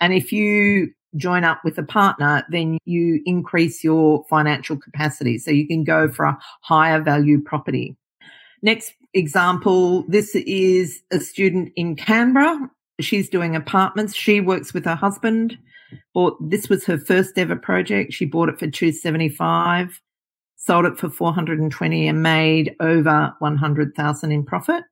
And 0.00 0.12
if 0.12 0.32
you 0.32 0.92
join 1.16 1.44
up 1.44 1.60
with 1.64 1.76
a 1.78 1.82
partner, 1.82 2.44
then 2.50 2.78
you 2.84 3.20
increase 3.26 3.82
your 3.82 4.24
financial 4.30 4.76
capacity. 4.76 5.38
So 5.38 5.50
you 5.50 5.66
can 5.66 5.84
go 5.84 6.08
for 6.08 6.24
a 6.24 6.38
higher 6.62 7.00
value 7.00 7.40
property. 7.40 7.96
Next 8.62 8.92
example, 9.14 10.04
this 10.08 10.34
is 10.34 11.02
a 11.10 11.20
student 11.20 11.72
in 11.76 11.96
Canberra. 11.96 12.70
She's 13.00 13.28
doing 13.28 13.56
apartments. 13.56 14.14
She 14.14 14.40
works 14.40 14.72
with 14.74 14.84
her 14.84 14.94
husband. 14.94 15.58
Bought 16.14 16.36
this 16.40 16.68
was 16.68 16.84
her 16.84 16.98
first 16.98 17.36
ever 17.36 17.56
project. 17.56 18.12
She 18.12 18.24
bought 18.24 18.48
it 18.48 18.58
for 18.58 18.68
275, 18.68 20.00
sold 20.60 20.84
it 20.84 20.98
for 20.98 21.08
420 21.08 22.06
and 22.06 22.22
made 22.22 22.76
over 22.80 23.34
100,000 23.38 24.30
in 24.30 24.44
profit. 24.44 24.84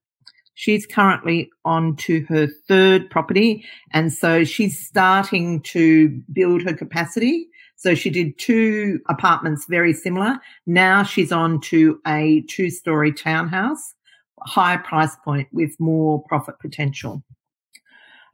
She's 0.55 0.87
currently 0.87 1.51
on 1.65 1.95
to 1.97 2.25
her 2.31 2.49
third 2.67 3.11
property. 3.11 3.65
And 3.93 4.11
so 4.13 4.45
she's 4.45 4.85
starting 4.85 5.61
to 5.65 6.09
build 6.33 6.63
her 6.63 6.73
capacity. 6.73 7.49
So 7.77 7.95
she 7.95 8.09
did 8.09 8.39
two 8.39 8.99
apartments 9.09 9.67
very 9.69 9.93
similar. 9.93 10.39
Now 10.67 11.03
she's 11.03 11.31
on 11.31 11.61
to 11.61 12.01
a 12.07 12.43
two 12.49 12.71
story 12.71 13.13
townhouse, 13.13 13.95
higher 14.41 14.79
price 14.79 15.15
point 15.23 15.49
with 15.53 15.79
more 15.79 16.25
profit 16.29 16.59
potential. 16.61 17.23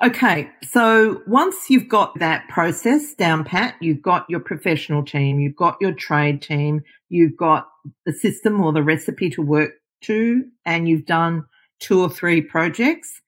Okay, 0.02 0.50
so 0.70 1.22
once 1.26 1.70
you've 1.70 1.88
got 1.88 2.18
that 2.18 2.48
process 2.48 3.14
down 3.14 3.44
pat, 3.44 3.76
you've 3.80 4.02
got 4.02 4.28
your 4.28 4.40
professional 4.40 5.04
team, 5.04 5.38
you've 5.38 5.56
got 5.56 5.76
your 5.80 5.92
trade 5.92 6.42
team, 6.42 6.82
you've 7.08 7.36
got 7.36 7.68
the 8.04 8.12
system 8.12 8.60
or 8.60 8.72
the 8.72 8.82
recipe 8.82 9.30
to 9.30 9.40
work 9.42 9.70
to, 10.02 10.44
and 10.66 10.88
you've 10.88 11.06
done 11.06 11.44
two 11.78 12.00
or 12.00 12.10
three 12.10 12.40
projects, 12.42 13.20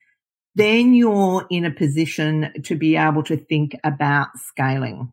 then 0.57 0.93
you're 0.93 1.47
in 1.51 1.65
a 1.65 1.71
position 1.71 2.53
to 2.65 2.75
be 2.75 2.97
able 2.97 3.23
to 3.23 3.37
think 3.37 3.79
about 3.85 4.29
scaling. 4.37 5.13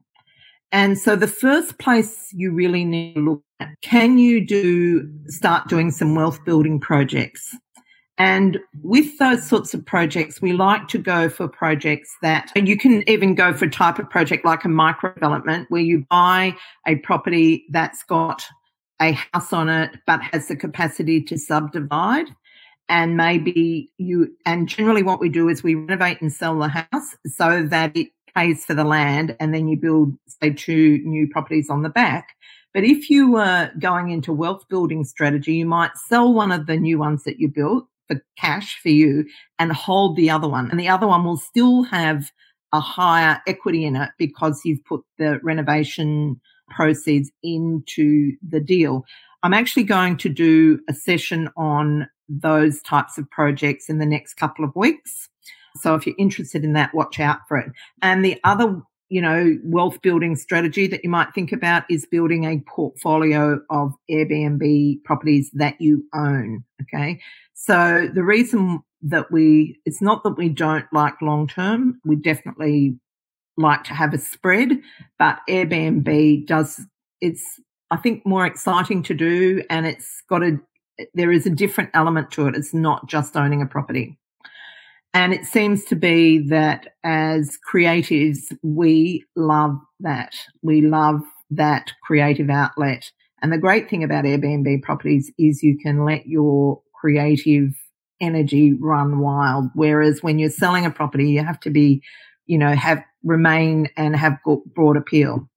And 0.71 0.97
so 0.97 1.15
the 1.15 1.27
first 1.27 1.77
place 1.77 2.29
you 2.31 2.51
really 2.51 2.83
need 2.83 3.13
to 3.13 3.19
look 3.19 3.43
at, 3.59 3.69
can 3.81 4.17
you 4.17 4.45
do, 4.45 5.07
start 5.27 5.67
doing 5.67 5.91
some 5.91 6.15
wealth 6.15 6.43
building 6.45 6.79
projects? 6.79 7.55
And 8.17 8.60
with 8.84 9.17
those 9.17 9.47
sorts 9.47 9.73
of 9.73 9.86
projects, 9.86 10.41
we 10.41 10.54
like 10.54 10.88
to 10.89 10.99
go 10.99 11.30
for 11.30 11.47
projects 11.47 12.15
that 12.21 12.52
you 12.56 12.78
can 12.78 13.08
even 13.10 13.34
go 13.34 13.54
for 13.54 13.65
a 13.65 13.69
type 13.69 13.97
of 13.97 14.10
project 14.10 14.45
like 14.45 14.63
a 14.63 14.69
micro 14.69 15.13
development 15.13 15.71
where 15.71 15.82
you 15.82 16.06
buy 16.10 16.56
a 16.86 16.95
property 16.97 17.65
that's 17.71 18.04
got 18.04 18.45
a 19.02 19.13
house 19.13 19.52
on 19.52 19.67
it 19.67 19.97
but 20.06 20.21
has 20.21 20.47
the 20.47 20.56
capacity 20.56 21.21
to 21.21 21.38
subdivide. 21.38 22.28
And 22.88 23.17
maybe 23.17 23.91
you 23.97 24.36
and 24.45 24.67
generally 24.67 25.04
what 25.04 25.19
we 25.19 25.30
do 25.30 25.49
is 25.49 25.63
we 25.63 25.73
renovate 25.73 26.21
and 26.21 26.32
sell 26.32 26.60
the 26.60 26.67
house 26.67 27.15
so 27.26 27.63
that 27.63 27.97
it 27.97 28.10
pays 28.36 28.65
for 28.65 28.76
the 28.76 28.84
land 28.84 29.36
and 29.39 29.54
then 29.54 29.67
you 29.67 29.78
build 29.78 30.13
say 30.28 30.52
two 30.52 30.99
new 30.99 31.28
properties 31.28 31.69
on 31.69 31.82
the 31.82 31.89
back. 31.89 32.36
But 32.73 32.84
if 32.84 33.10
you 33.10 33.32
were 33.32 33.71
going 33.80 34.10
into 34.10 34.34
wealth 34.34 34.67
building 34.69 35.04
strategy 35.04 35.54
you 35.54 35.65
might 35.65 35.97
sell 36.08 36.32
one 36.32 36.52
of 36.52 36.67
the 36.67 36.78
new 36.78 36.99
ones 36.99 37.23
that 37.23 37.39
you 37.39 37.47
built 37.47 37.88
for 38.07 38.21
cash 38.37 38.79
for 38.81 38.89
you 38.89 39.25
and 39.59 39.71
hold 39.71 40.15
the 40.15 40.29
other 40.29 40.47
one 40.47 40.69
and 40.69 40.79
the 40.79 40.89
other 40.89 41.07
one 41.07 41.23
will 41.23 41.37
still 41.37 41.83
have 41.83 42.31
a 42.73 42.79
higher 42.79 43.41
equity 43.47 43.85
in 43.85 43.95
it 43.95 44.09
because 44.17 44.61
you've 44.65 44.83
put 44.85 45.01
the 45.17 45.39
renovation 45.43 46.39
proceeds 46.69 47.31
into 47.43 48.31
the 48.47 48.59
deal 48.59 49.05
I'm 49.43 49.53
actually 49.53 49.83
going 49.83 50.15
to 50.17 50.29
do 50.29 50.79
a 50.89 50.93
session 50.93 51.49
on 51.57 52.07
those 52.29 52.81
types 52.81 53.17
of 53.17 53.29
projects 53.29 53.89
in 53.89 53.99
the 53.99 54.05
next 54.05 54.35
couple 54.35 54.63
of 54.63 54.71
weeks. 54.73 55.29
So 55.75 55.95
if 55.95 56.07
you're 56.07 56.15
interested 56.17 56.63
in 56.63 56.73
that, 56.73 56.93
watch 56.93 57.19
out 57.19 57.39
for 57.47 57.57
it. 57.57 57.69
And 58.01 58.23
the 58.23 58.39
other, 58.45 58.81
you 59.09 59.21
know, 59.21 59.57
wealth 59.65 60.01
building 60.01 60.37
strategy 60.37 60.87
that 60.87 61.03
you 61.03 61.09
might 61.09 61.33
think 61.35 61.51
about 61.51 61.83
is 61.89 62.05
building 62.05 62.45
a 62.45 62.63
portfolio 62.69 63.59
of 63.69 63.93
Airbnb 64.09 65.03
properties 65.03 65.51
that 65.53 65.75
you 65.81 66.05
own. 66.13 66.63
Okay. 66.81 67.19
So 67.53 68.09
the 68.13 68.23
reason 68.23 68.79
that 69.01 69.31
we, 69.31 69.79
it's 69.85 70.01
not 70.01 70.23
that 70.23 70.37
we 70.37 70.49
don't 70.49 70.85
like 70.91 71.21
long 71.21 71.47
term. 71.47 71.99
We 72.05 72.15
definitely 72.15 72.97
like 73.57 73.83
to 73.85 73.93
have 73.93 74.13
a 74.13 74.17
spread, 74.17 74.81
but 75.19 75.39
Airbnb 75.49 76.47
does, 76.47 76.81
it's, 77.21 77.43
I 77.91 77.97
think 77.97 78.25
more 78.25 78.45
exciting 78.45 79.03
to 79.03 79.13
do 79.13 79.61
and 79.69 79.85
it's 79.85 80.23
got 80.29 80.43
a 80.43 80.57
there 81.13 81.31
is 81.31 81.45
a 81.45 81.49
different 81.49 81.89
element 81.93 82.31
to 82.31 82.47
it. 82.47 82.55
It's 82.55 82.73
not 82.73 83.07
just 83.07 83.35
owning 83.35 83.61
a 83.61 83.65
property. 83.65 84.17
And 85.13 85.33
it 85.33 85.45
seems 85.45 85.83
to 85.85 85.95
be 85.95 86.39
that 86.49 86.87
as 87.03 87.57
creatives, 87.71 88.39
we 88.63 89.25
love 89.35 89.77
that. 89.99 90.33
We 90.63 90.81
love 90.81 91.21
that 91.51 91.91
creative 92.03 92.49
outlet. 92.49 93.11
And 93.41 93.51
the 93.51 93.59
great 93.59 93.89
thing 93.89 94.03
about 94.03 94.25
Airbnb 94.25 94.81
properties 94.81 95.31
is 95.37 95.61
you 95.61 95.77
can 95.77 96.03
let 96.05 96.25
your 96.25 96.81
creative 97.03 97.73
energy 98.21 98.71
run 98.79 99.19
wild. 99.19 99.69
Whereas 99.75 100.23
when 100.23 100.39
you're 100.39 100.49
selling 100.49 100.85
a 100.85 100.89
property, 100.89 101.29
you 101.31 101.43
have 101.43 101.59
to 101.59 101.69
be, 101.69 102.01
you 102.45 102.57
know, 102.57 102.73
have 102.75 103.03
remain 103.25 103.89
and 103.97 104.15
have 104.15 104.37
broad 104.73 104.95
appeal. 104.95 105.49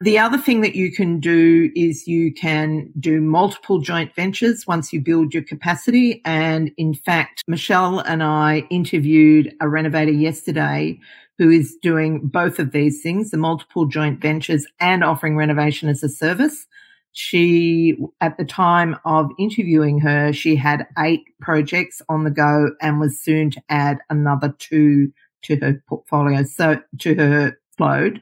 The 0.00 0.18
other 0.18 0.38
thing 0.38 0.62
that 0.62 0.74
you 0.74 0.90
can 0.90 1.20
do 1.20 1.70
is 1.76 2.08
you 2.08 2.32
can 2.32 2.90
do 2.98 3.20
multiple 3.20 3.80
joint 3.80 4.14
ventures 4.14 4.66
once 4.66 4.90
you 4.90 5.02
build 5.02 5.34
your 5.34 5.42
capacity. 5.42 6.22
And 6.24 6.72
in 6.78 6.94
fact, 6.94 7.42
Michelle 7.46 7.98
and 7.98 8.22
I 8.22 8.66
interviewed 8.70 9.54
a 9.60 9.68
renovator 9.68 10.12
yesterday 10.12 10.98
who 11.36 11.50
is 11.50 11.76
doing 11.82 12.20
both 12.26 12.58
of 12.58 12.72
these 12.72 13.02
things, 13.02 13.32
the 13.32 13.36
multiple 13.36 13.84
joint 13.84 14.22
ventures 14.22 14.66
and 14.80 15.04
offering 15.04 15.36
renovation 15.36 15.90
as 15.90 16.02
a 16.02 16.08
service. 16.08 16.66
She, 17.12 17.96
at 18.20 18.38
the 18.38 18.44
time 18.44 18.96
of 19.04 19.30
interviewing 19.38 20.00
her, 20.00 20.32
she 20.32 20.56
had 20.56 20.86
eight 20.98 21.24
projects 21.40 22.00
on 22.08 22.24
the 22.24 22.30
go 22.30 22.70
and 22.80 23.00
was 23.00 23.22
soon 23.22 23.50
to 23.50 23.62
add 23.68 23.98
another 24.08 24.54
two 24.58 25.12
to 25.42 25.56
her 25.56 25.82
portfolio. 25.88 26.44
So 26.44 26.80
to 27.00 27.14
her 27.14 27.58
load. 27.78 28.20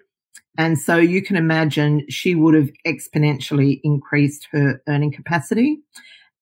And 0.57 0.79
so 0.79 0.97
you 0.97 1.23
can 1.23 1.37
imagine 1.37 2.05
she 2.09 2.35
would 2.35 2.55
have 2.55 2.71
exponentially 2.87 3.81
increased 3.85 4.49
her 4.53 4.83
earning 4.89 5.13
capacity. 5.13 5.81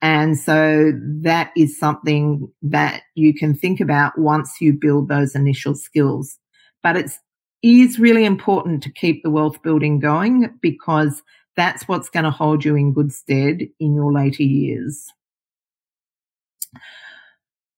And 0.00 0.38
so 0.38 0.92
that 1.22 1.50
is 1.56 1.78
something 1.78 2.50
that 2.62 3.02
you 3.14 3.34
can 3.34 3.54
think 3.54 3.80
about 3.80 4.18
once 4.18 4.60
you 4.60 4.72
build 4.72 5.08
those 5.08 5.34
initial 5.34 5.74
skills. 5.74 6.38
But 6.82 6.96
it's 6.96 7.18
is 7.62 7.98
really 7.98 8.24
important 8.24 8.82
to 8.82 8.92
keep 8.92 9.22
the 9.22 9.30
wealth 9.30 9.60
building 9.62 9.98
going 9.98 10.56
because 10.60 11.22
that's 11.56 11.88
what's 11.88 12.10
going 12.10 12.24
to 12.24 12.30
hold 12.30 12.64
you 12.64 12.76
in 12.76 12.92
good 12.92 13.12
stead 13.12 13.68
in 13.80 13.94
your 13.94 14.12
later 14.12 14.42
years. 14.42 15.06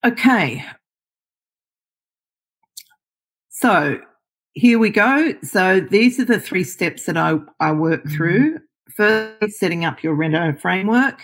Okay. 0.05 0.65
So 3.49 4.01
here 4.53 4.79
we 4.79 4.91
go. 4.91 5.35
So 5.43 5.81
these 5.81 6.19
are 6.19 6.25
the 6.25 6.41
three 6.41 6.65
steps 6.65 7.05
that 7.07 7.17
I, 7.17 7.39
I 7.61 7.73
work 7.73 8.05
mm-hmm. 8.05 8.17
through. 8.17 8.59
First, 8.95 9.59
setting 9.59 9.85
up 9.85 10.03
your 10.03 10.15
Reno 10.15 10.53
framework. 10.55 11.23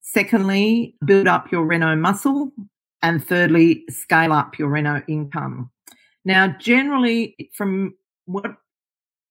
Secondly, 0.00 0.94
build 1.04 1.26
up 1.26 1.50
your 1.50 1.64
Reno 1.64 1.96
muscle. 1.96 2.52
And 3.02 3.24
thirdly, 3.24 3.84
scale 3.90 4.32
up 4.32 4.58
your 4.58 4.68
Reno 4.68 5.02
income. 5.08 5.70
Now, 6.24 6.48
generally, 6.58 7.50
from 7.54 7.94
what, 8.26 8.56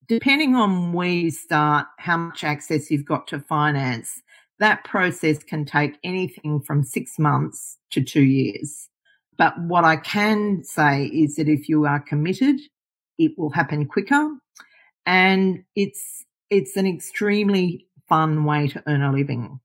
depending 0.07 0.55
on 0.55 0.93
where 0.93 1.09
you 1.09 1.31
start, 1.31 1.87
how 1.99 2.17
much 2.17 2.43
access 2.43 2.91
you've 2.91 3.05
got 3.05 3.27
to 3.27 3.39
finance, 3.39 4.21
that 4.59 4.83
process 4.83 5.43
can 5.43 5.65
take 5.65 5.97
anything 6.03 6.61
from 6.61 6.83
six 6.83 7.17
months 7.17 7.77
to 7.91 8.01
two 8.01 8.23
years. 8.23 8.89
But 9.37 9.59
what 9.59 9.83
I 9.83 9.97
can 9.97 10.63
say 10.63 11.05
is 11.05 11.35
that 11.35 11.49
if 11.49 11.67
you 11.67 11.85
are 11.85 11.99
committed 11.99 12.59
it 13.17 13.37
will 13.37 13.49
happen 13.49 13.85
quicker 13.85 14.37
and 15.05 15.63
it's 15.75 16.25
it's 16.49 16.77
an 16.77 16.85
extremely 16.85 17.87
fun 18.07 18.45
way 18.45 18.67
to 18.67 18.83
earn 18.87 19.01
a 19.01 19.11
living. 19.11 19.59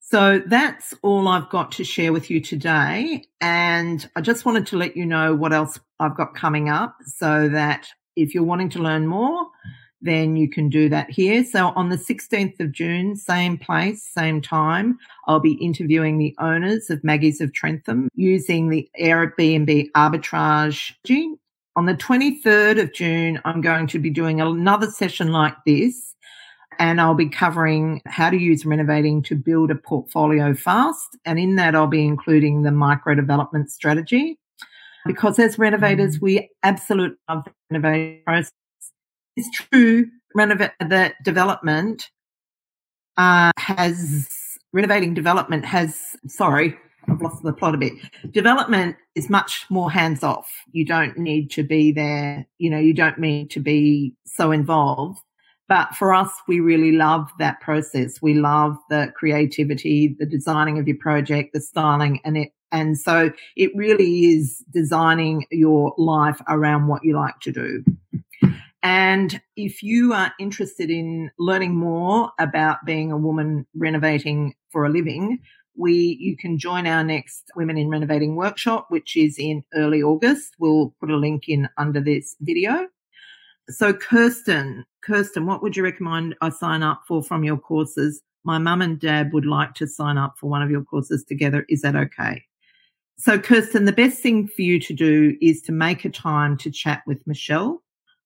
So 0.00 0.42
that's 0.46 0.94
all 1.02 1.28
I've 1.28 1.48
got 1.50 1.72
to 1.72 1.84
share 1.84 2.12
with 2.12 2.30
you 2.30 2.40
today. 2.40 3.24
And 3.40 4.08
I 4.16 4.20
just 4.20 4.44
wanted 4.44 4.66
to 4.68 4.76
let 4.76 4.96
you 4.96 5.06
know 5.06 5.34
what 5.34 5.52
else 5.52 5.78
I've 6.00 6.16
got 6.16 6.34
coming 6.34 6.68
up 6.68 6.96
so 7.04 7.48
that 7.48 7.88
if 8.16 8.34
you're 8.34 8.44
wanting 8.44 8.68
to 8.70 8.78
learn 8.78 9.06
more, 9.06 9.46
then 10.02 10.36
you 10.36 10.50
can 10.50 10.68
do 10.68 10.88
that 10.88 11.10
here. 11.10 11.44
So 11.44 11.68
on 11.68 11.88
the 11.88 11.96
16th 11.96 12.58
of 12.60 12.72
June, 12.72 13.16
same 13.16 13.56
place, 13.56 14.02
same 14.02 14.42
time, 14.42 14.98
I'll 15.26 15.40
be 15.40 15.54
interviewing 15.54 16.18
the 16.18 16.34
owners 16.38 16.90
of 16.90 17.04
Maggie's 17.04 17.40
of 17.40 17.52
Trentham 17.52 18.08
using 18.14 18.68
the 18.68 18.88
Airbnb 19.00 19.90
arbitrage. 19.92 20.92
Strategy. 20.94 21.34
On 21.74 21.86
the 21.86 21.94
23rd 21.94 22.82
of 22.82 22.92
June, 22.92 23.40
I'm 23.46 23.62
going 23.62 23.86
to 23.86 23.98
be 23.98 24.10
doing 24.10 24.40
another 24.40 24.90
session 24.90 25.32
like 25.32 25.54
this 25.64 26.14
and 26.78 27.00
I'll 27.00 27.14
be 27.14 27.28
covering 27.28 28.02
how 28.06 28.30
to 28.30 28.36
use 28.36 28.66
renovating 28.66 29.22
to 29.24 29.34
build 29.34 29.70
a 29.70 29.74
portfolio 29.74 30.54
fast. 30.54 31.16
And 31.24 31.38
in 31.38 31.56
that, 31.56 31.74
I'll 31.74 31.86
be 31.86 32.04
including 32.04 32.62
the 32.62 32.72
micro 32.72 33.14
development 33.14 33.70
strategy. 33.70 34.38
Because 35.06 35.38
as 35.38 35.58
renovators, 35.58 36.18
mm. 36.18 36.22
we 36.22 36.50
absolutely 36.62 37.18
love 37.28 37.44
the 37.44 37.52
renovating 37.70 38.22
process. 38.24 38.52
It's 39.36 39.50
true, 39.50 40.06
renovate 40.34 40.72
the 40.78 41.14
development 41.24 42.10
uh, 43.16 43.52
has 43.56 44.28
renovating 44.72 45.14
development 45.14 45.64
has 45.64 45.98
sorry, 46.26 46.76
I've 47.08 47.20
lost 47.20 47.42
the 47.42 47.52
plot 47.52 47.74
a 47.74 47.78
bit. 47.78 47.92
Development 48.30 48.96
is 49.14 49.28
much 49.28 49.66
more 49.70 49.90
hands 49.90 50.22
off. 50.22 50.50
You 50.72 50.84
don't 50.84 51.18
need 51.18 51.50
to 51.52 51.62
be 51.62 51.92
there. 51.92 52.46
You 52.58 52.70
know, 52.70 52.78
you 52.78 52.94
don't 52.94 53.18
need 53.18 53.50
to 53.50 53.60
be 53.60 54.14
so 54.24 54.52
involved. 54.52 55.18
But 55.68 55.94
for 55.94 56.12
us, 56.12 56.30
we 56.46 56.60
really 56.60 56.92
love 56.92 57.30
that 57.38 57.60
process. 57.60 58.20
We 58.20 58.34
love 58.34 58.76
the 58.90 59.12
creativity, 59.16 60.14
the 60.18 60.26
designing 60.26 60.78
of 60.78 60.86
your 60.86 60.98
project, 60.98 61.54
the 61.54 61.60
styling, 61.60 62.20
and 62.24 62.36
it. 62.36 62.52
And 62.72 62.98
so 62.98 63.30
it 63.56 63.70
really 63.74 64.24
is 64.24 64.64
designing 64.72 65.46
your 65.50 65.94
life 65.98 66.40
around 66.48 66.88
what 66.88 67.04
you 67.04 67.14
like 67.14 67.38
to 67.42 67.52
do. 67.52 67.84
And 68.82 69.40
if 69.56 69.82
you 69.82 70.12
are 70.12 70.32
interested 70.40 70.90
in 70.90 71.30
learning 71.38 71.76
more 71.76 72.32
about 72.40 72.84
being 72.84 73.12
a 73.12 73.16
woman 73.16 73.66
renovating 73.76 74.54
for 74.70 74.84
a 74.84 74.90
living, 74.90 75.38
we 75.76 76.18
you 76.20 76.36
can 76.36 76.58
join 76.58 76.86
our 76.86 77.04
next 77.04 77.44
Women 77.54 77.78
in 77.78 77.88
Renovating 77.88 78.34
workshop, 78.36 78.86
which 78.88 79.16
is 79.16 79.38
in 79.38 79.62
early 79.74 80.02
August. 80.02 80.54
We'll 80.58 80.94
put 81.00 81.10
a 81.10 81.16
link 81.16 81.48
in 81.48 81.68
under 81.78 82.00
this 82.00 82.36
video. 82.40 82.88
So, 83.68 83.92
Kirsten, 83.92 84.84
Kirsten, 85.02 85.46
what 85.46 85.62
would 85.62 85.76
you 85.76 85.84
recommend 85.84 86.34
I 86.40 86.50
sign 86.50 86.82
up 86.82 87.02
for 87.06 87.22
from 87.22 87.44
your 87.44 87.56
courses? 87.56 88.20
My 88.44 88.58
mum 88.58 88.82
and 88.82 88.98
dad 88.98 89.32
would 89.32 89.46
like 89.46 89.74
to 89.74 89.86
sign 89.86 90.18
up 90.18 90.34
for 90.38 90.50
one 90.50 90.62
of 90.62 90.70
your 90.70 90.82
courses 90.82 91.24
together. 91.24 91.64
Is 91.68 91.82
that 91.82 91.94
okay? 91.94 92.42
So, 93.22 93.38
Kirsten, 93.38 93.84
the 93.84 93.92
best 93.92 94.20
thing 94.20 94.48
for 94.48 94.62
you 94.62 94.80
to 94.80 94.92
do 94.92 95.36
is 95.40 95.62
to 95.62 95.72
make 95.72 96.04
a 96.04 96.10
time 96.10 96.56
to 96.56 96.72
chat 96.72 97.04
with 97.06 97.24
Michelle. 97.24 97.80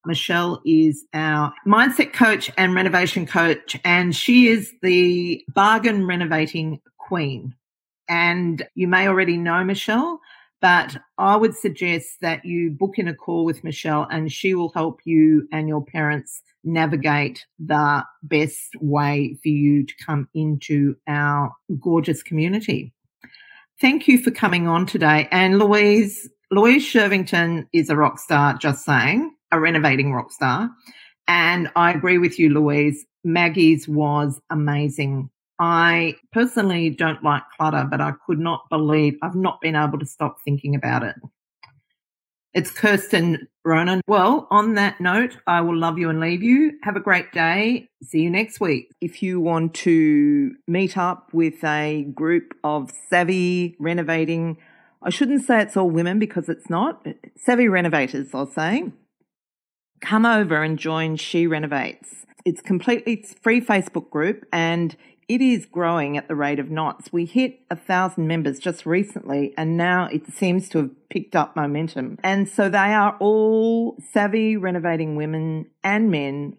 Michelle 0.06 0.62
is 0.64 1.04
our 1.12 1.52
mindset 1.66 2.14
coach 2.14 2.50
and 2.56 2.74
renovation 2.74 3.26
coach, 3.26 3.78
and 3.84 4.16
she 4.16 4.48
is 4.48 4.72
the 4.80 5.44
bargain 5.52 6.06
renovating 6.06 6.80
queen. 6.96 7.54
And 8.08 8.66
you 8.74 8.88
may 8.88 9.06
already 9.06 9.36
know 9.36 9.62
Michelle. 9.64 10.18
But 10.62 10.96
I 11.18 11.36
would 11.36 11.54
suggest 11.54 12.16
that 12.22 12.46
you 12.46 12.70
book 12.70 12.98
in 12.98 13.06
a 13.06 13.14
call 13.14 13.44
with 13.44 13.62
Michelle 13.62 14.08
and 14.10 14.32
she 14.32 14.54
will 14.54 14.72
help 14.74 15.00
you 15.04 15.46
and 15.52 15.68
your 15.68 15.84
parents 15.84 16.40
navigate 16.64 17.44
the 17.58 18.02
best 18.22 18.74
way 18.80 19.36
for 19.42 19.50
you 19.50 19.84
to 19.84 19.94
come 20.04 20.30
into 20.32 20.96
our 21.06 21.52
gorgeous 21.78 22.22
community. 22.22 22.94
Thank 23.78 24.08
you 24.08 24.16
for 24.16 24.30
coming 24.30 24.66
on 24.66 24.86
today. 24.86 25.28
And 25.30 25.58
Louise, 25.58 26.30
Louise 26.50 26.82
Shervington 26.82 27.66
is 27.74 27.90
a 27.90 27.96
rock 27.96 28.18
star, 28.18 28.56
just 28.56 28.86
saying, 28.86 29.34
a 29.52 29.60
renovating 29.60 30.14
rock 30.14 30.32
star. 30.32 30.70
And 31.28 31.70
I 31.76 31.92
agree 31.92 32.16
with 32.16 32.38
you, 32.38 32.48
Louise. 32.48 33.04
Maggie's 33.22 33.86
was 33.86 34.40
amazing. 34.48 35.28
I 35.58 36.14
personally 36.32 36.88
don't 36.88 37.22
like 37.22 37.42
clutter, 37.56 37.86
but 37.90 38.00
I 38.00 38.12
could 38.24 38.38
not 38.38 38.62
believe 38.70 39.18
I've 39.22 39.34
not 39.34 39.60
been 39.60 39.76
able 39.76 39.98
to 39.98 40.06
stop 40.06 40.36
thinking 40.42 40.74
about 40.74 41.02
it. 41.02 41.16
It's 42.56 42.70
Kirsten 42.70 43.48
Ronan. 43.66 44.00
Well, 44.06 44.48
on 44.50 44.76
that 44.76 44.98
note, 44.98 45.36
I 45.46 45.60
will 45.60 45.76
love 45.76 45.98
you 45.98 46.08
and 46.08 46.20
leave 46.20 46.42
you. 46.42 46.78
Have 46.84 46.96
a 46.96 47.00
great 47.00 47.30
day. 47.30 47.90
See 48.02 48.20
you 48.20 48.30
next 48.30 48.60
week. 48.60 48.90
If 48.98 49.22
you 49.22 49.40
want 49.40 49.74
to 49.74 50.54
meet 50.66 50.96
up 50.96 51.34
with 51.34 51.62
a 51.62 52.04
group 52.14 52.54
of 52.64 52.90
savvy 53.10 53.76
renovating, 53.78 54.56
I 55.02 55.10
shouldn't 55.10 55.44
say 55.44 55.60
it's 55.60 55.76
all 55.76 55.90
women 55.90 56.18
because 56.18 56.48
it's 56.48 56.70
not, 56.70 57.06
savvy 57.36 57.68
renovators, 57.68 58.28
I'll 58.32 58.46
say, 58.46 58.90
come 60.00 60.24
over 60.24 60.62
and 60.62 60.78
join 60.78 61.16
She 61.16 61.46
Renovates. 61.46 62.24
It's 62.46 62.62
completely 62.62 63.22
free 63.42 63.60
Facebook 63.60 64.08
group 64.08 64.46
and 64.50 64.96
it 65.28 65.40
is 65.40 65.66
growing 65.66 66.16
at 66.16 66.28
the 66.28 66.36
rate 66.36 66.58
of 66.58 66.70
knots. 66.70 67.12
We 67.12 67.24
hit 67.24 67.60
a 67.70 67.76
thousand 67.76 68.28
members 68.28 68.58
just 68.58 68.86
recently, 68.86 69.54
and 69.56 69.76
now 69.76 70.08
it 70.12 70.26
seems 70.32 70.68
to 70.70 70.78
have 70.78 71.08
picked 71.08 71.34
up 71.34 71.56
momentum. 71.56 72.18
And 72.22 72.48
so 72.48 72.68
they 72.68 72.78
are 72.78 73.16
all 73.18 73.96
savvy 74.12 74.56
renovating 74.56 75.16
women 75.16 75.66
and 75.82 76.10
men 76.10 76.56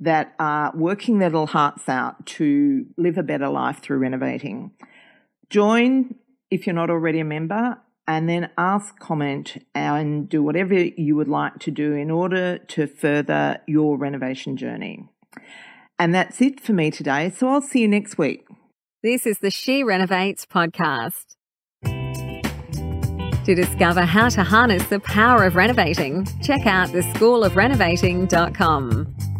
that 0.00 0.34
are 0.38 0.72
working 0.74 1.18
their 1.18 1.30
little 1.30 1.46
hearts 1.46 1.88
out 1.88 2.26
to 2.26 2.86
live 2.96 3.16
a 3.16 3.22
better 3.22 3.48
life 3.48 3.80
through 3.80 3.98
renovating. 3.98 4.72
Join 5.48 6.16
if 6.50 6.66
you're 6.66 6.74
not 6.74 6.90
already 6.90 7.20
a 7.20 7.24
member 7.24 7.78
and 8.06 8.28
then 8.28 8.50
ask, 8.58 8.98
comment, 8.98 9.64
and 9.74 10.28
do 10.28 10.42
whatever 10.42 10.74
you 10.74 11.16
would 11.16 11.28
like 11.28 11.58
to 11.60 11.70
do 11.70 11.94
in 11.94 12.10
order 12.10 12.58
to 12.58 12.86
further 12.86 13.58
your 13.66 13.96
renovation 13.96 14.58
journey. 14.58 15.08
And 15.98 16.14
that's 16.14 16.40
it 16.40 16.60
for 16.60 16.72
me 16.72 16.90
today. 16.90 17.30
So 17.30 17.48
I'll 17.48 17.62
see 17.62 17.80
you 17.80 17.88
next 17.88 18.16
week. 18.18 18.46
This 19.02 19.26
is 19.26 19.38
the 19.38 19.50
She 19.50 19.82
Renovates 19.84 20.46
podcast. 20.46 21.36
To 23.44 23.54
discover 23.54 24.02
how 24.02 24.28
to 24.30 24.42
harness 24.42 24.88
the 24.88 25.00
power 25.00 25.44
of 25.44 25.56
renovating, 25.56 26.26
check 26.42 26.66
out 26.66 26.88
theschoolofrenovating.com. 26.88 29.33